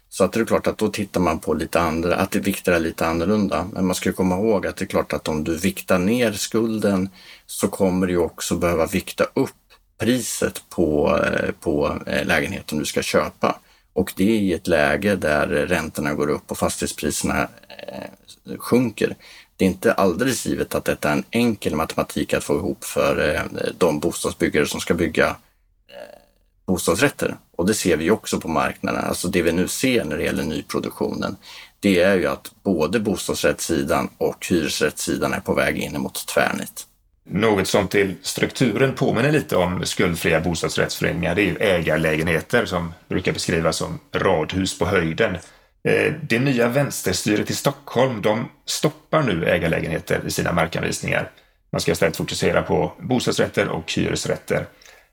Så 0.08 0.24
att 0.24 0.32
det 0.32 0.40
är 0.40 0.44
klart 0.44 0.66
att 0.66 0.78
då 0.78 0.88
tittar 0.88 1.20
man 1.20 1.38
på 1.38 1.54
lite 1.54 1.80
andra, 1.80 2.16
att 2.16 2.30
det 2.30 2.38
viktar 2.38 2.78
lite 2.78 3.06
annorlunda. 3.06 3.68
Men 3.72 3.86
man 3.86 3.94
ska 3.94 4.12
komma 4.12 4.36
ihåg 4.36 4.66
att 4.66 4.76
det 4.76 4.84
är 4.84 4.86
klart 4.86 5.12
att 5.12 5.28
om 5.28 5.44
du 5.44 5.56
viktar 5.56 5.98
ner 5.98 6.32
skulden 6.32 7.08
så 7.46 7.68
kommer 7.68 8.06
du 8.06 8.16
också 8.16 8.56
behöva 8.56 8.86
vikta 8.86 9.24
upp 9.34 9.50
priset 9.98 10.62
på, 10.68 11.18
eh, 11.24 11.50
på 11.60 11.98
eh, 12.06 12.26
lägenheten 12.26 12.78
du 12.78 12.84
ska 12.84 13.02
köpa. 13.02 13.58
Och 13.92 14.12
det 14.16 14.24
är 14.24 14.40
i 14.40 14.52
ett 14.52 14.66
läge 14.66 15.16
där 15.16 15.46
räntorna 15.46 16.14
går 16.14 16.30
upp 16.30 16.50
och 16.50 16.58
fastighetspriserna 16.58 17.48
eh, 17.68 18.58
sjunker 18.58 19.16
det 19.60 19.64
är 19.64 19.68
inte 19.68 19.92
alldeles 19.92 20.46
givet 20.46 20.74
att 20.74 20.84
detta 20.84 21.08
är 21.08 21.12
en 21.12 21.24
enkel 21.30 21.74
matematik 21.74 22.34
att 22.34 22.44
få 22.44 22.54
ihop 22.54 22.84
för 22.84 23.34
eh, 23.34 23.42
de 23.78 24.00
bostadsbyggare 24.00 24.66
som 24.66 24.80
ska 24.80 24.94
bygga 24.94 25.26
eh, 25.26 26.18
bostadsrätter. 26.66 27.36
Och 27.56 27.66
det 27.66 27.74
ser 27.74 27.96
vi 27.96 28.10
också 28.10 28.40
på 28.40 28.48
marknaden. 28.48 29.04
Alltså 29.04 29.28
det 29.28 29.42
vi 29.42 29.52
nu 29.52 29.68
ser 29.68 30.04
när 30.04 30.16
det 30.16 30.24
gäller 30.24 30.44
nyproduktionen, 30.44 31.36
det 31.80 32.02
är 32.02 32.16
ju 32.16 32.26
att 32.26 32.52
både 32.62 33.00
bostadsrättssidan 33.00 34.08
och 34.18 34.46
hyresrättssidan 34.50 35.32
är 35.32 35.40
på 35.40 35.54
väg 35.54 35.78
in 35.78 36.00
mot 36.00 36.26
tvärnit. 36.26 36.86
Något 37.24 37.68
som 37.68 37.88
till 37.88 38.14
strukturen 38.22 38.94
påminner 38.94 39.32
lite 39.32 39.56
om 39.56 39.86
skuldfria 39.86 40.40
bostadsrättsföreningar, 40.40 41.34
det 41.34 41.42
är 41.42 41.46
ju 41.46 41.56
ägarlägenheter 41.56 42.66
som 42.66 42.94
brukar 43.08 43.32
beskrivas 43.32 43.76
som 43.76 43.98
radhus 44.12 44.78
på 44.78 44.86
höjden. 44.86 45.38
Eh, 45.84 46.12
det 46.22 46.38
nya 46.38 46.68
vänsterstyret 46.68 47.50
i 47.50 47.54
Stockholm, 47.54 48.22
de 48.22 48.49
stoppar 48.66 49.22
nu 49.22 49.46
ägarlägenheter 49.46 50.20
i 50.26 50.30
sina 50.30 50.52
markanvisningar. 50.52 51.30
Man 51.72 51.80
ska 51.80 51.92
istället 51.92 52.16
fokusera 52.16 52.62
på 52.62 52.92
bostadsrätter 52.99 53.68
och 53.68 53.92
hyresrätter. 53.92 54.66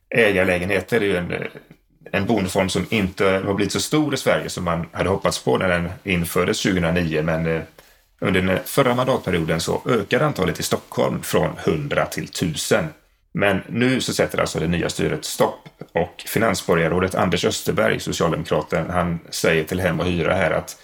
Ägarlägenheter 0.10 1.02
är 1.02 1.06
ju 1.06 1.18
en, 1.18 1.34
en 2.12 2.26
boendeform 2.26 2.70
som 2.70 2.86
inte 2.90 3.26
har 3.26 3.54
blivit 3.54 3.74
så 3.74 3.80
stor 3.80 4.14
i 4.14 4.18
Sverige 4.18 4.50
som 4.50 4.64
man 4.64 4.86
hade 4.92 5.10
hoppats 5.10 5.44
på 5.44 5.58
när 5.58 5.70
den 5.70 5.90
infördes 6.04 6.64
2009, 6.64 7.22
men 7.24 7.46
eh, 7.46 7.62
under 8.20 8.42
den 8.42 8.60
förra 8.66 8.96
mandatperioden 8.96 9.60
så 9.60 9.82
ökade 9.86 10.26
antalet 10.26 10.60
i 10.60 10.64
Stockholm 10.64 11.24
från 11.24 11.58
100 11.66 12.06
till 12.06 12.24
1000. 12.24 12.88
Men 13.40 13.62
nu 13.70 14.02
så 14.02 14.14
sätter 14.14 14.40
alltså 14.40 14.60
det 14.60 14.68
nya 14.68 14.90
styret 14.90 15.26
stopp 15.26 15.70
och 15.94 16.24
finansborgarrådet 16.28 17.16
Anders 17.16 17.46
Österberg, 17.46 18.00
socialdemokraten, 18.00 18.90
han 18.90 19.20
säger 19.30 19.64
till 19.64 19.80
Hem 19.80 20.00
och 20.00 20.06
Hyra 20.06 20.34
här 20.34 20.52
att 20.52 20.82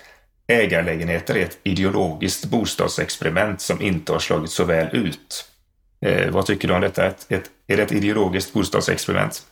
ägarlägenheter 0.48 1.36
är 1.36 1.46
ett 1.46 1.60
ideologiskt 1.64 2.46
bostadsexperiment 2.46 3.62
som 3.62 3.82
inte 3.82 4.12
har 4.12 4.20
slagit 4.20 4.50
så 4.50 4.64
väl 4.64 4.96
ut. 4.96 5.46
Eh, 6.06 6.32
vad 6.32 6.46
tycker 6.46 6.68
du 6.68 6.74
om 6.74 6.82
detta? 6.82 7.06
Ett, 7.06 7.26
ett, 7.30 7.50
är 7.68 7.78
det 7.78 7.84
ett 7.84 7.92
ideologiskt 7.92 8.54
bostadsexperiment? 8.54 9.46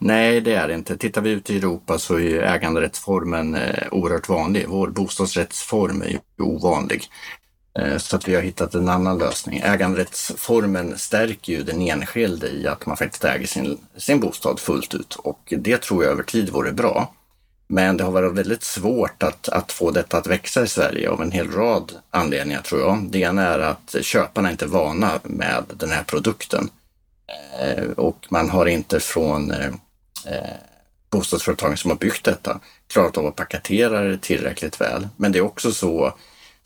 Nej, 0.00 0.40
det 0.40 0.54
är 0.54 0.68
det 0.68 0.74
inte. 0.74 0.96
Tittar 0.96 1.20
vi 1.20 1.30
ut 1.30 1.50
i 1.50 1.56
Europa 1.56 1.98
så 1.98 2.18
är 2.18 2.42
äganderättsformen 2.42 3.54
eh, 3.54 3.88
oerhört 3.90 4.28
vanlig. 4.28 4.64
Vår 4.68 4.88
bostadsrättsform 4.88 6.02
är 6.02 6.08
ju 6.08 6.18
ovanlig. 6.38 7.04
Eh, 7.78 7.98
så 7.98 8.16
att 8.16 8.28
vi 8.28 8.34
har 8.34 8.42
hittat 8.42 8.74
en 8.74 8.88
annan 8.88 9.18
lösning. 9.18 9.58
Äganderättsformen 9.64 10.98
stärker 10.98 11.52
ju 11.52 11.62
den 11.62 11.80
enskilde 11.80 12.48
i 12.48 12.66
att 12.66 12.86
man 12.86 12.96
faktiskt 12.96 13.24
äger 13.24 13.46
sin, 13.46 13.78
sin 13.96 14.20
bostad 14.20 14.60
fullt 14.60 14.94
ut 14.94 15.14
och 15.14 15.52
det 15.58 15.82
tror 15.82 16.04
jag 16.04 16.12
över 16.12 16.22
tid 16.22 16.50
vore 16.50 16.72
bra. 16.72 17.14
Men 17.66 17.96
det 17.96 18.04
har 18.04 18.10
varit 18.10 18.32
väldigt 18.32 18.62
svårt 18.62 19.22
att, 19.22 19.48
att 19.48 19.72
få 19.72 19.90
detta 19.90 20.18
att 20.18 20.26
växa 20.26 20.62
i 20.62 20.66
Sverige 20.66 21.10
av 21.10 21.22
en 21.22 21.32
hel 21.32 21.50
rad 21.50 21.92
anledningar 22.10 22.62
tror 22.62 22.80
jag. 22.80 23.06
Det 23.10 23.18
ena 23.18 23.42
är 23.42 23.58
att 23.58 23.96
köparna 24.00 24.50
inte 24.50 24.64
är 24.64 24.68
vana 24.68 25.20
med 25.22 25.64
den 25.76 25.90
här 25.90 26.02
produkten 26.02 26.70
eh, 27.60 27.84
och 27.84 28.26
man 28.28 28.50
har 28.50 28.66
inte 28.66 29.00
från 29.00 29.50
eh, 29.50 29.66
eh, 30.26 30.56
bostadsföretagen 31.10 31.76
som 31.76 31.90
har 31.90 31.98
byggt 31.98 32.24
detta 32.24 32.60
klarat 32.86 33.18
av 33.18 33.26
att 33.26 33.36
paketera 33.36 34.00
det 34.00 34.18
tillräckligt 34.18 34.80
väl. 34.80 35.08
Men 35.16 35.32
det 35.32 35.38
är 35.38 35.44
också 35.44 35.72
så 35.72 36.14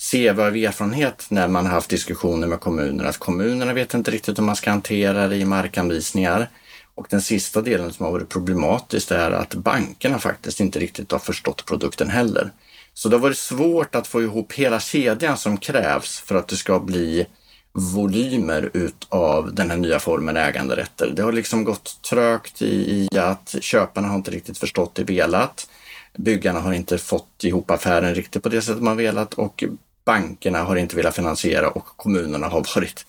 se 0.00 0.33
vad 0.33 0.57
erfarenhet 0.57 1.26
när 1.28 1.49
man 1.49 1.67
har 1.67 1.73
haft 1.73 1.90
diskussioner 1.90 2.47
med 2.47 2.61
kommunerna, 2.61 3.09
att 3.09 3.19
kommunerna 3.19 3.73
vet 3.73 3.95
inte 3.95 4.11
riktigt 4.11 4.38
hur 4.38 4.43
man 4.43 4.57
ska 4.57 4.71
hantera 4.71 5.28
det 5.28 5.37
i 5.37 5.45
markanvisningar. 5.45 6.49
Och 6.95 7.07
den 7.11 7.23
sista 7.23 7.62
delen 7.62 7.93
som 7.93 8.05
har 8.05 8.12
varit 8.12 8.28
problematiskt 8.28 9.11
är 9.11 9.31
att 9.31 9.55
bankerna 9.55 10.19
faktiskt 10.19 10.61
inte 10.61 10.78
riktigt 10.78 11.12
har 11.12 11.19
förstått 11.19 11.64
produkten 11.67 12.11
heller. 12.11 12.50
Så 12.95 13.09
det 13.09 13.17
har 13.17 13.21
varit 13.21 13.38
svårt 13.38 13.95
att 13.95 14.07
få 14.07 14.23
ihop 14.23 14.52
hela 14.52 14.81
kedjan 14.81 15.37
som 15.37 15.57
krävs 15.57 16.21
för 16.21 16.35
att 16.35 16.49
det 16.49 16.57
ska 16.57 16.81
bli 16.81 17.26
volymer 17.73 18.71
utav 18.75 19.55
den 19.55 19.71
här 19.71 19.76
nya 19.76 19.99
formen 19.99 20.37
äganderätter. 20.37 21.12
Det 21.17 21.23
har 21.23 21.33
liksom 21.33 21.64
gått 21.64 22.02
trögt 22.11 22.62
i, 22.62 23.09
i 23.12 23.19
att 23.19 23.55
köparna 23.61 24.09
har 24.09 24.17
inte 24.17 24.31
riktigt 24.31 24.59
förstått 24.59 24.95
det 24.95 25.05
velat. 25.05 25.69
Byggarna 26.17 26.61
har 26.61 26.73
inte 26.73 26.99
fått 26.99 27.45
ihop 27.45 27.71
affären 27.71 28.14
riktigt 28.14 28.43
på 28.43 28.49
det 28.49 28.62
sättet 28.62 28.83
man 28.83 28.97
velat 28.97 29.35
och 29.35 29.64
bankerna 30.09 30.62
har 30.62 30.77
inte 30.77 30.97
velat 30.97 31.17
finansiera 31.17 31.71
och 31.71 31.87
kommunerna 31.87 32.49
har 32.49 32.65
varit 32.75 33.07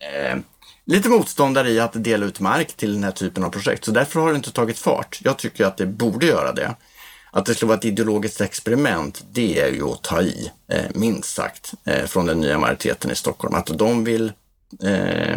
eh, 0.00 0.38
lite 0.86 1.08
motståndare 1.08 1.70
i 1.70 1.80
att 1.80 2.04
dela 2.04 2.26
ut 2.26 2.40
mark 2.40 2.72
till 2.76 2.94
den 2.94 3.04
här 3.04 3.10
typen 3.10 3.44
av 3.44 3.50
projekt. 3.50 3.84
Så 3.84 3.90
därför 3.90 4.20
har 4.20 4.30
det 4.30 4.36
inte 4.36 4.52
tagit 4.52 4.78
fart. 4.78 5.20
Jag 5.24 5.38
tycker 5.38 5.64
att 5.64 5.76
det 5.76 5.86
borde 5.86 6.26
göra 6.26 6.52
det. 6.52 6.74
Att 7.30 7.46
det 7.46 7.54
skulle 7.54 7.68
vara 7.68 7.78
ett 7.78 7.84
ideologiskt 7.84 8.40
experiment, 8.40 9.24
det 9.32 9.60
är 9.60 9.72
ju 9.72 9.82
att 9.82 10.02
ta 10.02 10.22
i, 10.22 10.50
eh, 10.72 10.84
minst 10.94 11.34
sagt, 11.34 11.74
eh, 11.84 12.04
från 12.06 12.26
den 12.26 12.40
nya 12.40 12.58
majoriteten 12.58 13.10
i 13.10 13.14
Stockholm. 13.14 13.54
Att 13.54 13.78
de 13.78 14.04
vill 14.04 14.32
eh, 14.82 15.36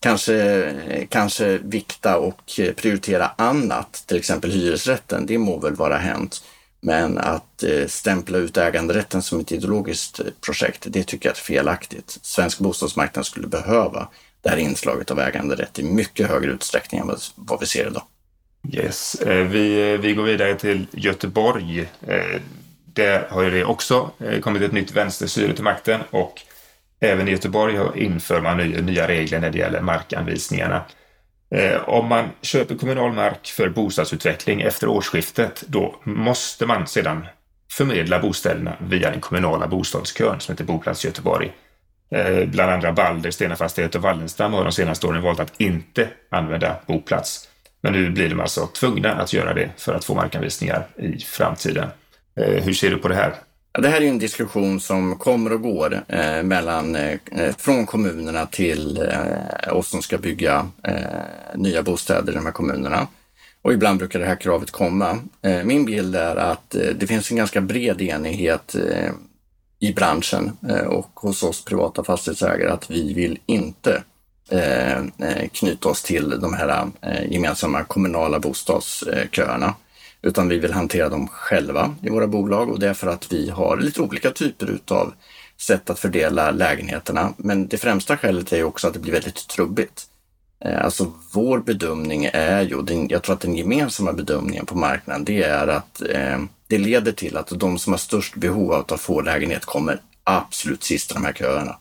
kanske, 0.00 1.06
kanske 1.08 1.58
vikta 1.58 2.18
och 2.18 2.40
prioritera 2.76 3.30
annat, 3.36 4.04
till 4.06 4.16
exempel 4.16 4.50
hyresrätten, 4.50 5.26
det 5.26 5.38
må 5.38 5.58
väl 5.58 5.74
vara 5.74 5.98
hänt. 5.98 6.42
Men 6.80 7.18
att 7.18 7.62
eh, 7.62 7.86
stämpla 7.86 8.38
ut 8.38 8.56
äganderätten 8.56 9.22
som 9.22 9.40
ett 9.40 9.52
ideologiskt 9.52 10.20
eh, 10.20 10.26
projekt, 10.40 10.86
det 10.88 11.04
tycker 11.04 11.28
jag 11.28 11.36
är 11.36 11.40
felaktigt. 11.40 12.18
Svensk 12.22 12.58
bostadsmarknad 12.58 13.26
skulle 13.26 13.46
behöva 13.46 14.08
det 14.42 14.48
här 14.48 14.56
inslaget 14.56 15.10
av 15.10 15.20
äganderätt 15.20 15.78
i 15.78 15.82
mycket 15.82 16.28
högre 16.28 16.50
utsträckning 16.50 17.00
än 17.00 17.10
vad 17.34 17.60
vi 17.60 17.66
ser 17.66 17.86
idag. 17.86 18.02
Yes. 18.72 19.14
Eh, 19.14 19.46
vi, 19.46 19.96
vi 19.96 20.14
går 20.14 20.22
vidare 20.22 20.54
till 20.54 20.86
Göteborg. 20.92 21.88
Där 22.84 23.28
har 23.30 23.42
ju 23.42 23.50
det 23.50 23.64
också 23.64 24.10
kommit 24.42 24.62
ett 24.62 24.72
nytt 24.72 24.92
vänsterstyre 24.92 25.54
till 25.54 25.64
makten 25.64 26.00
och 26.10 26.42
även 27.00 27.28
i 27.28 27.30
Göteborg 27.30 27.78
inför 27.94 28.40
man 28.40 28.56
nya 28.56 29.08
regler 29.08 29.40
när 29.40 29.50
det 29.50 29.58
gäller 29.58 29.80
markanvisningarna. 29.80 30.84
Eh, 31.54 31.88
om 31.88 32.08
man 32.08 32.28
köper 32.42 32.74
kommunal 32.74 33.12
mark 33.12 33.46
för 33.46 33.68
bostadsutveckling 33.68 34.60
efter 34.60 34.88
årsskiftet, 34.88 35.64
då 35.66 35.94
måste 36.04 36.66
man 36.66 36.86
sedan 36.86 37.26
förmedla 37.72 38.18
bostäderna 38.18 38.76
via 38.80 39.10
den 39.10 39.20
kommunala 39.20 39.66
bostadskön 39.66 40.40
som 40.40 40.52
heter 40.52 40.64
Boplats 40.64 41.04
Göteborg. 41.04 41.52
Eh, 42.14 42.44
bland 42.46 42.70
andra 42.70 42.92
Balder, 42.92 43.30
Stena 43.30 43.56
Fastighet 43.56 43.94
och 43.94 44.02
Wallenstam 44.02 44.52
har 44.52 44.64
de 44.64 44.72
senaste 44.72 45.06
åren 45.06 45.22
valt 45.22 45.40
att 45.40 45.60
inte 45.60 46.08
använda 46.30 46.76
Boplats. 46.86 47.48
Men 47.82 47.92
nu 47.92 48.10
blir 48.10 48.28
de 48.28 48.40
alltså 48.40 48.66
tvungna 48.66 49.12
att 49.12 49.32
göra 49.32 49.54
det 49.54 49.70
för 49.76 49.94
att 49.94 50.04
få 50.04 50.14
markanvisningar 50.14 50.86
i 50.96 51.18
framtiden. 51.18 51.88
Eh, 52.40 52.62
hur 52.64 52.72
ser 52.72 52.90
du 52.90 52.98
på 52.98 53.08
det 53.08 53.14
här? 53.14 53.34
Det 53.72 53.88
här 53.88 54.00
är 54.00 54.06
en 54.06 54.18
diskussion 54.18 54.80
som 54.80 55.18
kommer 55.18 55.52
och 55.52 55.62
går 55.62 56.04
eh, 56.08 56.42
mellan, 56.42 56.96
eh, 56.96 57.18
eh, 57.32 57.54
från 57.58 57.86
kommunerna 57.86 58.46
till 58.46 59.02
eh, 59.02 59.76
oss 59.76 59.88
som 59.88 60.02
ska 60.02 60.18
bygga 60.18 60.68
eh, 60.82 61.56
nya 61.56 61.82
bostäder 61.82 62.32
i 62.32 62.36
de 62.36 62.44
här 62.44 62.52
kommunerna. 62.52 63.06
Och 63.62 63.72
ibland 63.72 63.98
brukar 63.98 64.18
det 64.18 64.26
här 64.26 64.36
kravet 64.36 64.70
komma. 64.70 65.18
Eh, 65.42 65.64
min 65.64 65.84
bild 65.84 66.16
är 66.16 66.36
att 66.36 66.74
eh, 66.74 66.88
det 66.96 67.06
finns 67.06 67.30
en 67.30 67.36
ganska 67.36 67.60
bred 67.60 68.02
enighet 68.02 68.74
eh, 68.74 69.10
i 69.78 69.92
branschen 69.92 70.56
eh, 70.68 70.86
och 70.86 71.10
hos 71.14 71.42
oss 71.42 71.64
privata 71.64 72.04
fastighetsägare 72.04 72.70
att 72.70 72.90
vi 72.90 73.14
vill 73.14 73.38
inte 73.46 74.02
eh, 74.48 75.02
knyta 75.52 75.88
oss 75.88 76.02
till 76.02 76.40
de 76.40 76.54
här 76.54 76.86
eh, 77.00 77.32
gemensamma 77.32 77.84
kommunala 77.84 78.38
bostadsköerna 78.38 79.74
utan 80.22 80.48
vi 80.48 80.58
vill 80.58 80.72
hantera 80.72 81.08
dem 81.08 81.28
själva 81.28 81.94
i 82.02 82.10
våra 82.10 82.26
bolag 82.26 82.70
och 82.70 82.80
det 82.80 82.88
är 82.88 82.94
för 82.94 83.06
att 83.06 83.32
vi 83.32 83.50
har 83.50 83.76
lite 83.76 84.02
olika 84.02 84.30
typer 84.30 84.70
utav 84.70 85.12
sätt 85.56 85.90
att 85.90 85.98
fördela 85.98 86.50
lägenheterna. 86.50 87.32
Men 87.36 87.68
det 87.68 87.78
främsta 87.78 88.16
skälet 88.16 88.52
är 88.52 88.64
också 88.64 88.86
att 88.88 88.94
det 88.94 89.00
blir 89.00 89.12
väldigt 89.12 89.48
trubbigt. 89.48 90.06
Eh, 90.64 90.84
alltså 90.84 91.12
vår 91.32 91.58
bedömning 91.58 92.30
är 92.32 92.62
ju, 92.62 93.06
jag 93.08 93.22
tror 93.22 93.34
att 93.34 93.40
den 93.40 93.56
gemensamma 93.56 94.12
bedömningen 94.12 94.66
på 94.66 94.78
marknaden, 94.78 95.24
det 95.24 95.42
är 95.42 95.68
att 95.68 96.02
eh, 96.02 96.38
det 96.66 96.78
leder 96.78 97.12
till 97.12 97.36
att 97.36 97.48
de 97.48 97.78
som 97.78 97.92
har 97.92 97.98
störst 97.98 98.36
behov 98.36 98.72
av 98.72 98.84
att 98.88 99.00
få 99.00 99.20
lägenhet 99.20 99.64
kommer 99.64 100.00
absolut 100.24 100.82
sist 100.82 101.10
i 101.10 101.14
de 101.14 101.24
här 101.24 101.32
köerna. 101.32 101.76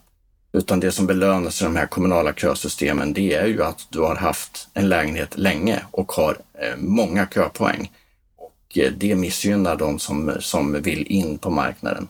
Utan 0.51 0.79
det 0.79 0.91
som 0.91 1.07
belönas 1.07 1.61
i 1.61 1.63
de 1.63 1.75
här 1.75 1.85
kommunala 1.85 2.33
kösystemen, 2.33 3.13
det 3.13 3.33
är 3.33 3.45
ju 3.45 3.63
att 3.63 3.87
du 3.89 3.99
har 3.99 4.15
haft 4.15 4.67
en 4.73 4.89
lägenhet 4.89 5.37
länge 5.37 5.79
och 5.91 6.11
har 6.11 6.37
eh, 6.61 6.77
många 6.77 7.27
köpoäng. 7.33 7.91
Och 8.69 8.77
eh, 8.77 8.91
det 8.91 9.15
missgynnar 9.15 9.75
de 9.75 9.99
som, 9.99 10.35
som 10.39 10.81
vill 10.81 11.07
in 11.07 11.37
på 11.37 11.49
marknaden. 11.49 12.07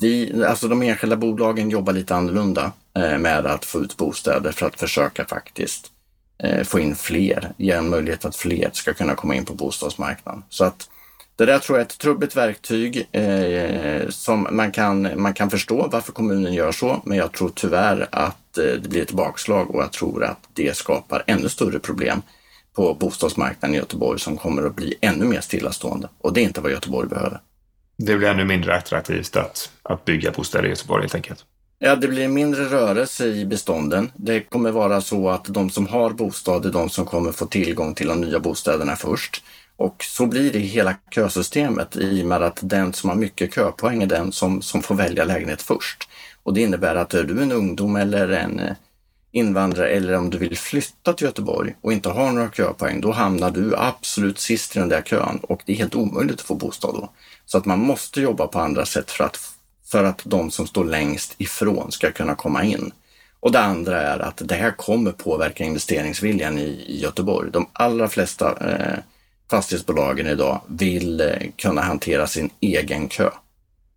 Vi, 0.00 0.44
alltså 0.44 0.68
de 0.68 0.82
enskilda 0.82 1.16
bolagen 1.16 1.70
jobbar 1.70 1.92
lite 1.92 2.14
annorlunda 2.14 2.72
eh, 2.96 3.18
med 3.18 3.46
att 3.46 3.64
få 3.64 3.80
ut 3.80 3.96
bostäder 3.96 4.52
för 4.52 4.66
att 4.66 4.80
försöka 4.80 5.24
faktiskt 5.24 5.90
eh, 6.38 6.64
få 6.64 6.78
in 6.80 6.94
fler, 6.94 7.52
ge 7.56 7.72
en 7.72 7.88
möjlighet 7.88 8.24
att 8.24 8.36
fler 8.36 8.70
ska 8.72 8.94
kunna 8.94 9.14
komma 9.14 9.34
in 9.34 9.44
på 9.44 9.54
bostadsmarknaden. 9.54 10.42
Så 10.48 10.64
att 10.64 10.88
det 11.36 11.46
där 11.46 11.58
tror 11.58 11.78
jag 11.78 11.84
är 11.84 11.86
ett 11.86 11.98
trubbigt 11.98 12.36
verktyg 12.36 13.08
eh, 13.12 14.08
som 14.08 14.48
man 14.50 14.72
kan, 14.72 15.22
man 15.22 15.34
kan 15.34 15.50
förstå 15.50 15.88
varför 15.92 16.12
kommunen 16.12 16.54
gör 16.54 16.72
så, 16.72 17.02
men 17.04 17.18
jag 17.18 17.32
tror 17.32 17.50
tyvärr 17.54 18.08
att 18.12 18.36
det 18.54 18.88
blir 18.88 19.02
ett 19.02 19.12
bakslag 19.12 19.74
och 19.74 19.82
jag 19.82 19.92
tror 19.92 20.24
att 20.24 20.48
det 20.52 20.76
skapar 20.76 21.24
ännu 21.26 21.48
större 21.48 21.78
problem 21.78 22.22
på 22.76 22.94
bostadsmarknaden 22.94 23.74
i 23.74 23.78
Göteborg 23.78 24.20
som 24.20 24.36
kommer 24.36 24.62
att 24.62 24.76
bli 24.76 24.94
ännu 25.00 25.24
mer 25.24 25.40
stillastående. 25.40 26.08
Och 26.18 26.32
det 26.32 26.40
är 26.40 26.44
inte 26.44 26.60
vad 26.60 26.72
Göteborg 26.72 27.08
behöver. 27.08 27.40
Det 27.96 28.16
blir 28.16 28.28
ännu 28.28 28.44
mindre 28.44 28.76
attraktivt 28.76 29.36
att, 29.36 29.70
att 29.82 30.04
bygga 30.04 30.30
bostäder 30.30 30.66
i 30.66 30.70
Göteborg 30.70 31.02
helt 31.02 31.14
enkelt. 31.14 31.44
Ja, 31.78 31.96
det 31.96 32.08
blir 32.08 32.28
mindre 32.28 32.64
rörelse 32.64 33.26
i 33.26 33.46
bestånden. 33.46 34.12
Det 34.16 34.40
kommer 34.40 34.70
vara 34.70 35.00
så 35.00 35.28
att 35.28 35.44
de 35.44 35.70
som 35.70 35.86
har 35.86 36.10
bostad 36.10 36.66
är 36.66 36.70
de 36.70 36.90
som 36.90 37.06
kommer 37.06 37.32
få 37.32 37.46
tillgång 37.46 37.94
till 37.94 38.08
de 38.08 38.20
nya 38.20 38.40
bostäderna 38.40 38.96
först. 38.96 39.44
Och 39.76 40.04
så 40.04 40.26
blir 40.26 40.52
det 40.52 40.58
i 40.58 40.66
hela 40.66 40.94
kösystemet 41.10 41.96
i 41.96 42.22
och 42.22 42.26
med 42.26 42.42
att 42.42 42.58
den 42.62 42.92
som 42.92 43.10
har 43.10 43.16
mycket 43.16 43.54
köpoäng 43.54 44.02
är 44.02 44.06
den 44.06 44.32
som, 44.32 44.62
som 44.62 44.82
får 44.82 44.94
välja 44.94 45.24
lägenhet 45.24 45.62
först. 45.62 46.08
Och 46.42 46.54
det 46.54 46.60
innebär 46.60 46.96
att 46.96 47.14
är 47.14 47.24
du 47.24 47.42
en 47.42 47.52
ungdom 47.52 47.96
eller 47.96 48.28
en 48.28 48.60
invandrare 49.32 49.88
eller 49.88 50.16
om 50.16 50.30
du 50.30 50.38
vill 50.38 50.58
flytta 50.58 51.12
till 51.12 51.26
Göteborg 51.26 51.74
och 51.80 51.92
inte 51.92 52.08
har 52.08 52.32
några 52.32 52.50
köpoäng, 52.50 53.00
då 53.00 53.12
hamnar 53.12 53.50
du 53.50 53.76
absolut 53.76 54.38
sist 54.38 54.76
i 54.76 54.78
den 54.78 54.88
där 54.88 55.02
kön 55.02 55.38
och 55.42 55.62
det 55.66 55.72
är 55.72 55.76
helt 55.76 55.94
omöjligt 55.94 56.40
att 56.40 56.46
få 56.46 56.54
bostad 56.54 56.94
då. 56.94 57.10
Så 57.46 57.58
att 57.58 57.64
man 57.64 57.78
måste 57.78 58.20
jobba 58.20 58.46
på 58.46 58.58
andra 58.58 58.86
sätt 58.86 59.10
för 59.10 59.24
att, 59.24 59.38
för 59.86 60.04
att 60.04 60.22
de 60.24 60.50
som 60.50 60.66
står 60.66 60.84
längst 60.84 61.34
ifrån 61.38 61.92
ska 61.92 62.12
kunna 62.12 62.34
komma 62.34 62.64
in. 62.64 62.92
Och 63.40 63.52
det 63.52 63.60
andra 63.60 64.02
är 64.02 64.18
att 64.18 64.42
det 64.44 64.54
här 64.54 64.70
kommer 64.70 65.12
påverka 65.12 65.64
investeringsviljan 65.64 66.58
i, 66.58 66.84
i 66.86 67.00
Göteborg. 67.00 67.50
De 67.50 67.66
allra 67.72 68.08
flesta 68.08 68.70
eh, 68.70 68.98
fastighetsbolagen 69.50 70.26
idag 70.26 70.60
vill 70.66 71.20
eh, 71.20 71.26
kunna 71.56 71.80
hantera 71.80 72.26
sin 72.26 72.50
egen 72.60 73.08
kö 73.08 73.26
eh, 73.26 73.32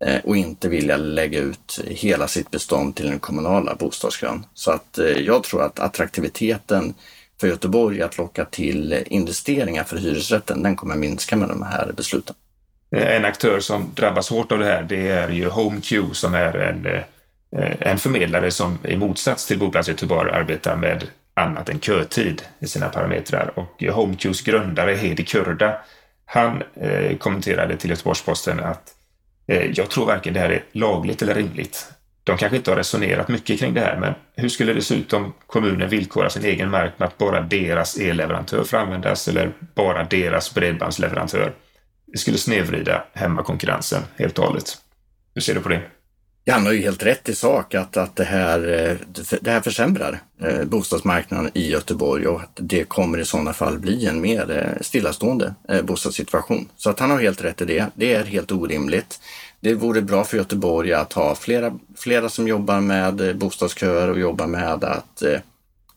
Eh, 0.04 0.20
och 0.24 0.36
inte 0.36 0.68
vilja 0.68 0.96
lägga 0.96 1.38
ut 1.38 1.80
hela 1.86 2.28
sitt 2.28 2.50
bestånd 2.50 2.96
till 2.96 3.06
den 3.06 3.18
kommunala 3.18 3.74
bostadskön. 3.74 4.46
Så 4.54 4.70
att 4.70 4.98
eh, 4.98 5.06
jag 5.06 5.44
tror 5.44 5.62
att 5.62 5.80
attraktiviteten 5.80 6.94
för 7.40 7.48
Göteborg 7.48 8.02
att 8.02 8.18
locka 8.18 8.44
till 8.44 9.04
investeringar 9.06 9.84
för 9.84 9.96
hyresrätten, 9.96 10.62
den 10.62 10.76
kommer 10.76 10.96
minska 10.96 11.36
med 11.36 11.48
de 11.48 11.62
här 11.62 11.92
besluten. 11.96 12.36
Eh, 12.96 13.16
en 13.16 13.24
aktör 13.24 13.60
som 13.60 13.90
drabbas 13.94 14.30
hårt 14.30 14.52
av 14.52 14.58
det 14.58 14.64
här, 14.64 14.82
det 14.82 15.08
är 15.08 15.28
ju 15.28 15.48
HomeQ 15.48 15.92
som 16.12 16.34
är 16.34 16.56
en, 16.56 17.02
en 17.80 17.98
förmedlare 17.98 18.50
som 18.50 18.78
i 18.84 18.96
motsats 18.96 19.46
till 19.46 19.58
Boplats 19.58 19.88
Göteborg 19.88 20.30
arbetar 20.30 20.76
med 20.76 21.04
annat 21.34 21.68
än 21.68 21.80
kötid 21.80 22.42
i 22.58 22.66
sina 22.66 22.88
parametrar. 22.88 23.58
Och 23.58 23.82
HomeQs 23.82 24.42
grundare 24.42 24.94
Hedi 24.94 25.24
Kurda, 25.24 25.78
han 26.24 26.62
eh, 26.74 27.16
kommenterade 27.16 27.76
till 27.76 27.90
Göteborgs-Posten 27.90 28.60
att 28.60 28.95
Eh, 29.46 29.70
jag 29.74 29.90
tror 29.90 30.06
varken 30.06 30.34
det 30.34 30.40
här 30.40 30.50
är 30.50 30.64
lagligt 30.72 31.22
eller 31.22 31.34
rimligt. 31.34 31.92
De 32.24 32.36
kanske 32.36 32.56
inte 32.56 32.70
har 32.70 32.76
resonerat 32.76 33.28
mycket 33.28 33.58
kring 33.58 33.74
det 33.74 33.80
här, 33.80 33.96
men 33.96 34.14
hur 34.36 34.48
skulle 34.48 34.72
det 34.72 34.82
se 34.82 34.94
ut 34.94 35.12
om 35.12 35.34
kommunen 35.46 35.88
villkorar 35.88 36.28
sin 36.28 36.44
egen 36.44 36.70
mark 36.70 36.98
med 36.98 37.08
att 37.08 37.18
bara 37.18 37.40
deras 37.40 37.96
elleverantör 37.96 38.64
får 38.64 38.76
användas 38.76 39.28
eller 39.28 39.52
bara 39.74 40.04
deras 40.04 40.54
bredbandsleverantör? 40.54 41.52
Det 42.06 42.18
skulle 42.18 42.38
snedvrida 42.38 43.04
hemmakonkurrensen 43.12 44.02
helt 44.16 44.38
och 44.38 44.44
hållet. 44.44 44.76
Hur 45.34 45.40
ser 45.42 45.54
du 45.54 45.60
på 45.60 45.68
det? 45.68 45.80
Ja, 46.48 46.54
han 46.54 46.66
har 46.66 46.72
ju 46.72 46.80
helt 46.80 47.02
rätt 47.02 47.28
i 47.28 47.34
sak 47.34 47.74
att, 47.74 47.96
att 47.96 48.16
det, 48.16 48.24
här, 48.24 48.58
eh, 48.68 48.96
det 49.40 49.50
här 49.50 49.60
försämrar 49.60 50.20
eh, 50.42 50.64
bostadsmarknaden 50.64 51.50
i 51.54 51.70
Göteborg 51.70 52.26
och 52.26 52.40
att 52.40 52.50
det 52.54 52.84
kommer 52.84 53.18
i 53.18 53.24
sådana 53.24 53.52
fall 53.52 53.78
bli 53.78 54.06
en 54.06 54.20
mer 54.20 54.50
eh, 54.50 54.82
stillastående 54.82 55.54
bostadssituation. 55.82 56.68
Så 56.76 56.90
att 56.90 57.00
han 57.00 57.10
har 57.10 57.20
helt 57.20 57.44
rätt 57.44 57.60
i 57.60 57.64
det. 57.64 57.86
Det 57.94 58.14
är 58.14 58.24
helt 58.24 58.52
orimligt. 58.52 59.20
Det 59.60 59.74
vore 59.74 60.02
bra 60.02 60.24
för 60.24 60.36
Göteborg 60.36 60.92
att 60.92 61.12
ha 61.12 61.34
flera, 61.34 61.78
flera 61.96 62.28
som 62.28 62.48
jobbar 62.48 62.80
med 62.80 63.36
bostadsköer 63.38 64.10
och 64.10 64.18
jobbar 64.18 64.46
med 64.46 64.84
att 64.84 65.22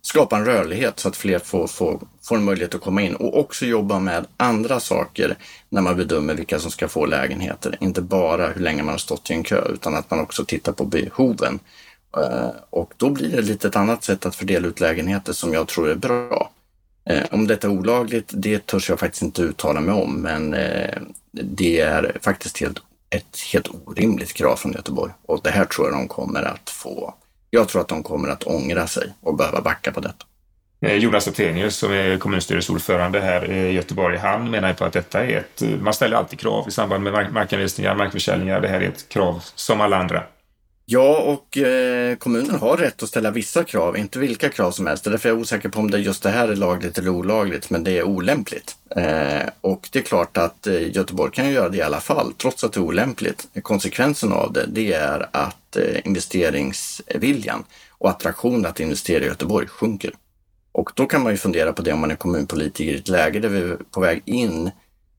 skapa 0.01 0.37
en 0.37 0.45
rörlighet 0.45 0.99
så 0.99 1.07
att 1.07 1.15
fler 1.15 1.39
får, 1.39 1.67
får, 1.67 1.99
får 2.21 2.35
en 2.35 2.43
möjlighet 2.43 2.75
att 2.75 2.81
komma 2.81 3.01
in 3.01 3.15
och 3.15 3.39
också 3.39 3.65
jobba 3.65 3.99
med 3.99 4.25
andra 4.37 4.79
saker 4.79 5.37
när 5.69 5.81
man 5.81 5.95
bedömer 5.95 6.33
vilka 6.33 6.59
som 6.59 6.71
ska 6.71 6.87
få 6.87 7.05
lägenheter. 7.05 7.77
Inte 7.79 8.01
bara 8.01 8.47
hur 8.47 8.61
länge 8.61 8.83
man 8.83 8.93
har 8.93 8.99
stått 8.99 9.29
i 9.29 9.33
en 9.33 9.43
kö 9.43 9.67
utan 9.73 9.95
att 9.95 10.11
man 10.11 10.19
också 10.19 10.45
tittar 10.45 10.71
på 10.71 10.85
behoven. 10.85 11.59
Eh, 12.17 12.49
och 12.69 12.93
då 12.97 13.09
blir 13.09 13.29
det 13.29 13.41
lite 13.41 13.67
ett 13.67 13.75
annat 13.75 14.03
sätt 14.03 14.25
att 14.25 14.35
fördela 14.35 14.67
ut 14.67 14.79
lägenheter 14.79 15.33
som 15.33 15.53
jag 15.53 15.67
tror 15.67 15.89
är 15.89 15.95
bra. 15.95 16.51
Eh, 17.05 17.23
om 17.31 17.47
detta 17.47 17.67
är 17.67 17.71
olagligt, 17.71 18.31
det 18.33 18.65
törs 18.65 18.89
jag 18.89 18.99
faktiskt 18.99 19.23
inte 19.23 19.41
uttala 19.41 19.81
mig 19.81 19.93
om, 19.93 20.21
men 20.21 20.53
eh, 20.53 20.97
det 21.31 21.79
är 21.79 22.17
faktiskt 22.21 22.57
helt, 22.57 22.77
ett 23.09 23.39
helt 23.53 23.67
orimligt 23.85 24.33
krav 24.33 24.55
från 24.55 24.71
Göteborg 24.71 25.11
och 25.25 25.41
det 25.43 25.49
här 25.49 25.65
tror 25.65 25.87
jag 25.87 25.95
de 25.95 26.07
kommer 26.07 26.43
att 26.43 26.69
få 26.69 27.13
jag 27.49 27.67
tror 27.67 27.81
att 27.81 27.87
de 27.87 28.03
kommer 28.03 28.29
att 28.29 28.43
ångra 28.43 28.87
sig 28.87 29.13
och 29.21 29.35
behöva 29.35 29.61
backa 29.61 29.91
på 29.91 29.99
detta. 29.99 30.25
Eh, 30.81 30.95
Jonas 30.95 31.27
Attenius 31.27 31.75
som 31.75 31.93
är 31.93 32.17
kommunstyrelseordförande 32.17 33.19
här 33.19 33.51
i 33.51 33.71
Göteborg, 33.71 34.17
han 34.17 34.51
menar 34.51 34.73
på 34.73 34.85
att 34.85 34.93
detta 34.93 35.25
är 35.25 35.37
ett, 35.37 35.63
man 35.81 35.93
ställer 35.93 36.17
alltid 36.17 36.39
krav 36.39 36.67
i 36.67 36.71
samband 36.71 37.03
med 37.03 37.33
markanvisningar, 37.33 37.95
markförsäljningar. 37.95 38.61
Det 38.61 38.67
här 38.67 38.81
är 38.81 38.87
ett 38.87 39.09
krav 39.09 39.43
som 39.55 39.81
alla 39.81 39.97
andra. 39.97 40.23
Ja, 40.91 41.17
och 41.17 41.57
eh, 41.57 42.15
kommunen 42.15 42.55
har 42.55 42.77
rätt 42.77 43.03
att 43.03 43.09
ställa 43.09 43.31
vissa 43.31 43.63
krav, 43.63 43.97
inte 43.97 44.19
vilka 44.19 44.49
krav 44.49 44.71
som 44.71 44.87
helst. 44.87 45.03
Därför 45.03 45.29
är 45.29 45.33
jag 45.33 45.41
osäker 45.41 45.69
på 45.69 45.79
om 45.79 45.91
det 45.91 45.99
just 45.99 46.23
det 46.23 46.29
här 46.29 46.47
är 46.47 46.55
lagligt 46.55 46.97
eller 46.97 47.09
olagligt, 47.09 47.69
men 47.69 47.83
det 47.83 47.97
är 47.97 48.03
olämpligt. 48.03 48.75
Eh, 48.95 49.49
och 49.61 49.89
det 49.91 49.99
är 49.99 50.03
klart 50.03 50.37
att 50.37 50.67
eh, 50.67 50.95
Göteborg 50.95 51.31
kan 51.31 51.51
göra 51.51 51.69
det 51.69 51.77
i 51.77 51.81
alla 51.81 51.99
fall, 51.99 52.33
trots 52.33 52.63
att 52.63 52.73
det 52.73 52.79
är 52.79 52.81
olämpligt. 52.81 53.47
Konsekvensen 53.61 54.33
av 54.33 54.53
det, 54.53 54.65
det 54.67 54.93
är 54.93 55.29
att 55.31 55.75
eh, 55.75 56.07
investeringsviljan 56.07 57.63
och 57.89 58.09
attraktionen 58.09 58.65
att 58.65 58.79
investera 58.79 59.23
i 59.23 59.27
Göteborg 59.27 59.67
sjunker. 59.67 60.13
Och 60.71 60.91
då 60.95 61.05
kan 61.05 61.23
man 61.23 61.31
ju 61.31 61.37
fundera 61.37 61.73
på 61.73 61.81
det 61.81 61.93
om 61.93 61.99
man 61.99 62.11
är 62.11 62.15
kommunpolitiker 62.15 62.93
i 62.93 62.97
ett 62.97 63.07
läge 63.07 63.39
där 63.39 63.49
vi 63.49 63.59
är 63.59 63.77
på 63.91 64.01
väg 64.01 64.21
in 64.25 64.71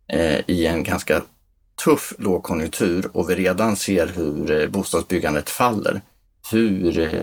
eh, 0.08 0.40
i 0.46 0.66
en 0.66 0.82
ganska 0.82 1.22
tuff 1.84 2.12
lågkonjunktur 2.18 3.10
och 3.12 3.30
vi 3.30 3.34
redan 3.34 3.76
ser 3.76 4.06
hur 4.06 4.62
eh, 4.62 4.68
bostadsbyggandet 4.68 5.50
faller. 5.50 6.00
Hur 6.50 6.98
eh, 6.98 7.20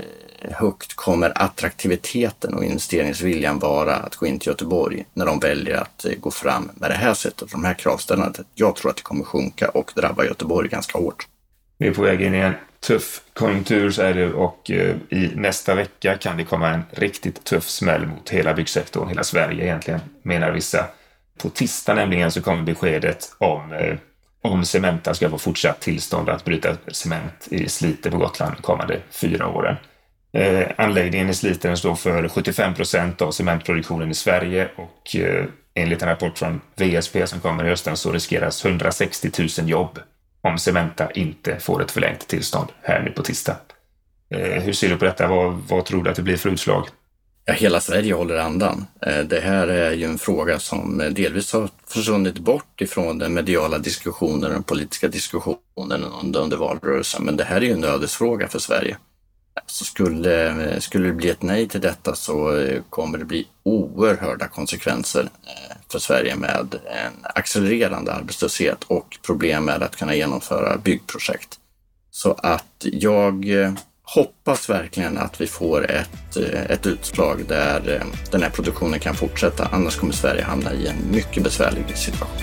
högt 0.51 0.93
kommer 0.95 1.41
attraktiviteten 1.41 2.53
och 2.53 2.63
investeringsviljan 2.63 3.59
vara 3.59 3.95
att 3.95 4.15
gå 4.15 4.25
in 4.25 4.39
till 4.39 4.47
Göteborg 4.47 5.05
när 5.13 5.25
de 5.25 5.39
väljer 5.39 5.77
att 5.77 6.05
eh, 6.05 6.11
gå 6.19 6.31
fram 6.31 6.71
med 6.75 6.91
det 6.91 6.95
här 6.95 7.13
sättet, 7.13 7.51
de 7.51 7.63
här 7.63 7.73
kravställandet? 7.73 8.45
Jag 8.55 8.75
tror 8.75 8.91
att 8.91 8.97
det 8.97 9.03
kommer 9.03 9.23
sjunka 9.23 9.69
och 9.69 9.91
drabba 9.95 10.25
Göteborg 10.25 10.69
ganska 10.69 10.97
hårt. 10.97 11.27
Vi 11.77 11.87
är 11.87 11.93
på 11.93 12.01
väg 12.01 12.21
in 12.21 12.35
i 12.35 12.37
en 12.37 12.53
tuff 12.87 13.21
konjunktur 13.33 13.91
så 13.91 14.01
är 14.01 14.13
det 14.13 14.33
och 14.33 14.69
i 15.09 15.31
nästa 15.35 15.75
vecka 15.75 16.17
kan 16.17 16.37
det 16.37 16.43
komma 16.43 16.69
en 16.69 16.83
riktigt 16.91 17.43
tuff 17.43 17.69
smäll 17.69 18.05
mot 18.05 18.29
hela 18.29 18.53
byggsektorn, 18.53 19.07
hela 19.07 19.23
Sverige 19.23 19.63
egentligen, 19.63 19.99
menar 20.23 20.51
vissa. 20.51 20.85
På 21.41 21.49
tisdag 21.49 21.93
nämligen 21.93 22.31
så 22.31 22.41
kommer 22.41 22.63
beskedet 22.63 23.35
om 23.37 23.97
om 24.41 24.65
Cementa 24.65 25.13
ska 25.13 25.29
få 25.29 25.37
fortsatt 25.37 25.81
tillstånd 25.81 26.29
att 26.29 26.45
bryta 26.45 26.77
cement 26.87 27.47
i 27.51 27.69
Slite 27.69 28.11
på 28.11 28.17
Gotland 28.17 28.55
de 28.55 28.61
kommande 28.61 28.99
fyra 29.09 29.47
åren. 29.47 29.75
Eh, 30.31 30.67
anläggningen 30.77 31.29
i 31.29 31.33
Slite 31.33 31.77
står 31.77 31.95
för 31.95 32.27
75 32.27 32.73
procent 32.73 33.21
av 33.21 33.31
cementproduktionen 33.31 34.11
i 34.11 34.13
Sverige 34.13 34.69
och 34.75 35.15
eh, 35.15 35.45
enligt 35.73 36.01
en 36.01 36.07
rapport 36.07 36.37
från 36.37 36.61
VSP 36.75 37.27
som 37.27 37.39
kommer 37.39 37.65
i 37.65 37.69
hösten 37.69 37.97
så 37.97 38.11
riskeras 38.11 38.65
160 38.65 39.31
000 39.59 39.69
jobb 39.69 39.99
om 40.41 40.57
Cementa 40.57 41.11
inte 41.11 41.59
får 41.59 41.81
ett 41.81 41.91
förlängt 41.91 42.27
tillstånd 42.27 42.69
här 42.81 43.01
nu 43.01 43.11
på 43.11 43.23
tisdag. 43.23 43.57
Eh, 44.29 44.63
hur 44.63 44.73
ser 44.73 44.89
du 44.89 44.97
på 44.97 45.05
detta? 45.05 45.27
Vad, 45.27 45.53
vad 45.53 45.85
tror 45.85 46.03
du 46.03 46.09
att 46.09 46.15
det 46.15 46.21
blir 46.21 46.37
för 46.37 46.49
utslag? 46.49 46.87
Ja, 47.49 47.53
hela 47.53 47.79
Sverige 47.79 48.13
håller 48.13 48.37
andan. 48.37 48.85
Eh, 49.01 49.19
det 49.19 49.39
här 49.39 49.67
är 49.67 49.91
ju 49.91 50.05
en 50.05 50.17
fråga 50.17 50.59
som 50.59 50.97
delvis 51.11 51.53
har 51.53 51.69
försvunnit 51.87 52.39
bort 52.39 52.81
ifrån 52.81 53.17
den 53.17 53.33
mediala 53.33 53.77
diskussionen, 53.77 54.51
den 54.51 54.63
politiska 54.63 55.07
diskussionen 55.07 56.03
under, 56.23 56.39
under 56.39 56.57
valrörelsen. 56.57 57.23
Men 57.25 57.37
det 57.37 57.43
här 57.43 57.55
är 57.57 57.61
ju 57.61 57.71
en 57.71 57.83
ödesfråga 57.83 58.47
för 58.47 58.59
Sverige. 58.59 58.97
Så 59.65 59.85
skulle, 59.85 60.47
eh, 60.47 60.79
skulle 60.79 61.07
det 61.07 61.13
bli 61.13 61.29
ett 61.29 61.41
nej 61.41 61.67
till 61.67 61.81
detta 61.81 62.15
så 62.15 62.57
eh, 62.57 62.81
kommer 62.89 63.17
det 63.17 63.25
bli 63.25 63.47
oerhörda 63.63 64.47
konsekvenser 64.47 65.29
för 65.91 65.99
Sverige 65.99 66.35
med 66.35 66.75
en 66.85 67.13
accelererande 67.23 68.13
arbetslöshet 68.13 68.83
och 68.83 69.17
problem 69.25 69.65
med 69.65 69.83
att 69.83 69.95
kunna 69.95 70.15
genomföra 70.15 70.77
byggprojekt. 70.77 71.59
Så 72.11 72.31
att 72.33 72.65
jag 72.79 73.45
hoppas 74.15 74.69
verkligen 74.69 75.17
att 75.17 75.41
vi 75.41 75.47
får 75.47 75.91
ett, 75.91 76.37
eh, 76.37 76.71
ett 76.71 76.85
utslag 76.85 77.43
där 77.47 77.95
eh, 77.95 78.07
den 78.31 78.41
här 78.41 78.49
produktionen 78.49 78.99
kan 78.99 79.15
fortsätta. 79.15 79.67
Annars 79.71 79.95
kommer 79.95 80.13
Sverige 80.13 80.43
hamna 80.43 80.73
i 80.73 80.87
en 80.87 81.11
mycket 81.11 81.43
besvärlig 81.43 81.97
situation. 81.97 82.37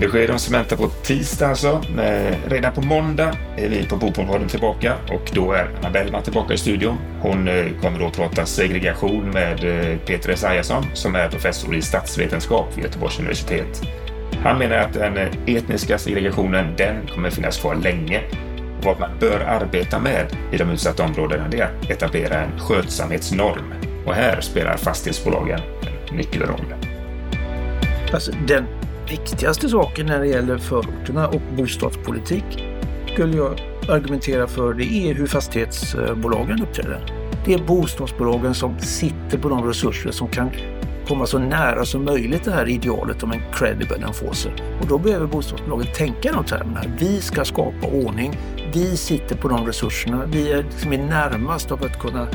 Besked 0.00 0.30
om 0.30 0.38
Cementa 0.38 0.76
på 0.76 0.88
tisdag 0.88 1.48
alltså. 1.48 1.82
Eh, 1.98 2.34
redan 2.48 2.72
på 2.72 2.80
måndag 2.80 3.36
är 3.56 3.68
vi 3.68 3.86
på 3.86 3.96
Bopolradion 3.96 4.48
tillbaka 4.48 4.94
och 5.10 5.30
då 5.34 5.52
är 5.52 5.70
Anna 5.78 5.90
Bellman 5.90 6.22
tillbaka 6.22 6.54
i 6.54 6.58
studion. 6.58 6.96
Hon 7.20 7.48
kommer 7.82 7.98
då 7.98 8.06
att 8.06 8.16
prata 8.16 8.46
segregation 8.46 9.30
med 9.30 9.60
Peter 10.06 10.30
Esaiasson 10.30 10.84
som 10.94 11.14
är 11.14 11.28
professor 11.28 11.74
i 11.74 11.82
statsvetenskap 11.82 12.76
vid 12.76 12.84
Göteborgs 12.84 13.18
universitet. 13.18 13.82
Han 14.42 14.58
menar 14.58 14.76
att 14.76 14.92
den 14.92 15.16
etniska 15.46 15.98
segregationen, 15.98 16.74
den 16.76 17.06
kommer 17.06 17.30
finnas 17.30 17.58
kvar 17.58 17.74
länge 17.74 18.22
vad 18.86 19.00
man 19.00 19.10
bör 19.20 19.40
arbeta 19.40 19.98
med 19.98 20.36
i 20.52 20.56
de 20.56 20.70
utsatta 20.70 21.04
områdena 21.04 21.48
det 21.48 21.60
är 21.60 21.64
att 21.64 21.90
etablera 21.90 22.40
en 22.40 22.58
skötsamhetsnorm. 22.58 23.72
Och 24.06 24.14
här 24.14 24.40
spelar 24.40 24.76
fastighetsbolagen 24.76 25.60
en 26.10 26.16
nyckelroll. 26.16 26.74
Alltså, 28.12 28.32
den 28.46 28.64
viktigaste 29.10 29.68
saken 29.68 30.06
när 30.06 30.20
det 30.20 30.26
gäller 30.26 30.58
förorterna 30.58 31.28
och 31.28 31.40
bostadspolitik 31.56 32.64
skulle 33.12 33.36
jag 33.36 33.60
argumentera 33.88 34.46
för 34.46 34.74
det 34.74 34.84
är 34.84 35.14
hur 35.14 35.26
fastighetsbolagen 35.26 36.62
uppträder. 36.62 37.15
Det 37.46 37.54
är 37.54 37.58
bostadsbolagen 37.58 38.54
som 38.54 38.78
sitter 38.78 39.38
på 39.38 39.48
de 39.48 39.68
resurser 39.68 40.10
som 40.10 40.28
kan 40.28 40.50
komma 41.08 41.26
så 41.26 41.38
nära 41.38 41.84
som 41.84 42.04
möjligt 42.04 42.44
det 42.44 42.50
här 42.50 42.68
idealet 42.68 43.22
om 43.22 43.32
en 43.32 43.40
credible 43.52 43.96
enforcer. 44.06 44.78
Och 44.80 44.86
då 44.86 44.98
behöver 44.98 45.26
bostadsbolagen 45.26 45.86
tänka 45.94 46.32
de 46.32 46.44
termerna. 46.44 46.82
Vi 46.98 47.20
ska 47.20 47.44
skapa 47.44 47.86
ordning. 47.86 48.38
Vi 48.74 48.96
sitter 48.96 49.36
på 49.36 49.48
de 49.48 49.66
resurserna. 49.66 50.26
Vi 50.26 50.52
är, 50.52 50.62
liksom 50.62 50.92
är 50.92 50.98
närmast 50.98 51.72
av 51.72 51.84
att 51.84 51.98
kunna 51.98 52.28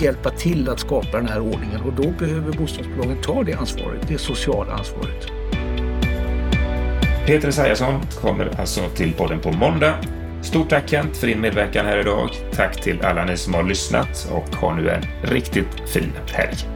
hjälpa 0.00 0.30
till 0.30 0.68
att 0.68 0.80
skapa 0.80 1.16
den 1.16 1.28
här 1.28 1.40
ordningen 1.40 1.80
och 1.80 1.92
då 1.92 2.10
behöver 2.18 2.52
bostadsbolagen 2.52 3.22
ta 3.22 3.42
det 3.42 3.54
ansvaret, 3.54 4.08
det 4.08 4.18
sociala 4.18 4.72
ansvaret. 4.72 5.26
Peter 7.26 7.48
Esaiasson 7.48 8.00
kommer 8.20 8.60
alltså 8.60 8.80
till 8.94 9.12
podden 9.12 9.40
på 9.40 9.52
måndag. 9.52 9.94
Stort 10.46 10.70
tack 10.70 10.90
Kent 10.90 11.16
för 11.16 11.26
din 11.26 11.40
medverkan 11.40 11.86
här 11.86 11.98
idag. 11.98 12.30
Tack 12.52 12.82
till 12.82 13.00
alla 13.04 13.24
ni 13.24 13.36
som 13.36 13.54
har 13.54 13.62
lyssnat 13.62 14.28
och 14.32 14.56
ha 14.56 14.74
nu 14.74 14.90
en 14.90 15.02
riktigt 15.22 15.90
fin 15.92 16.12
helg. 16.32 16.75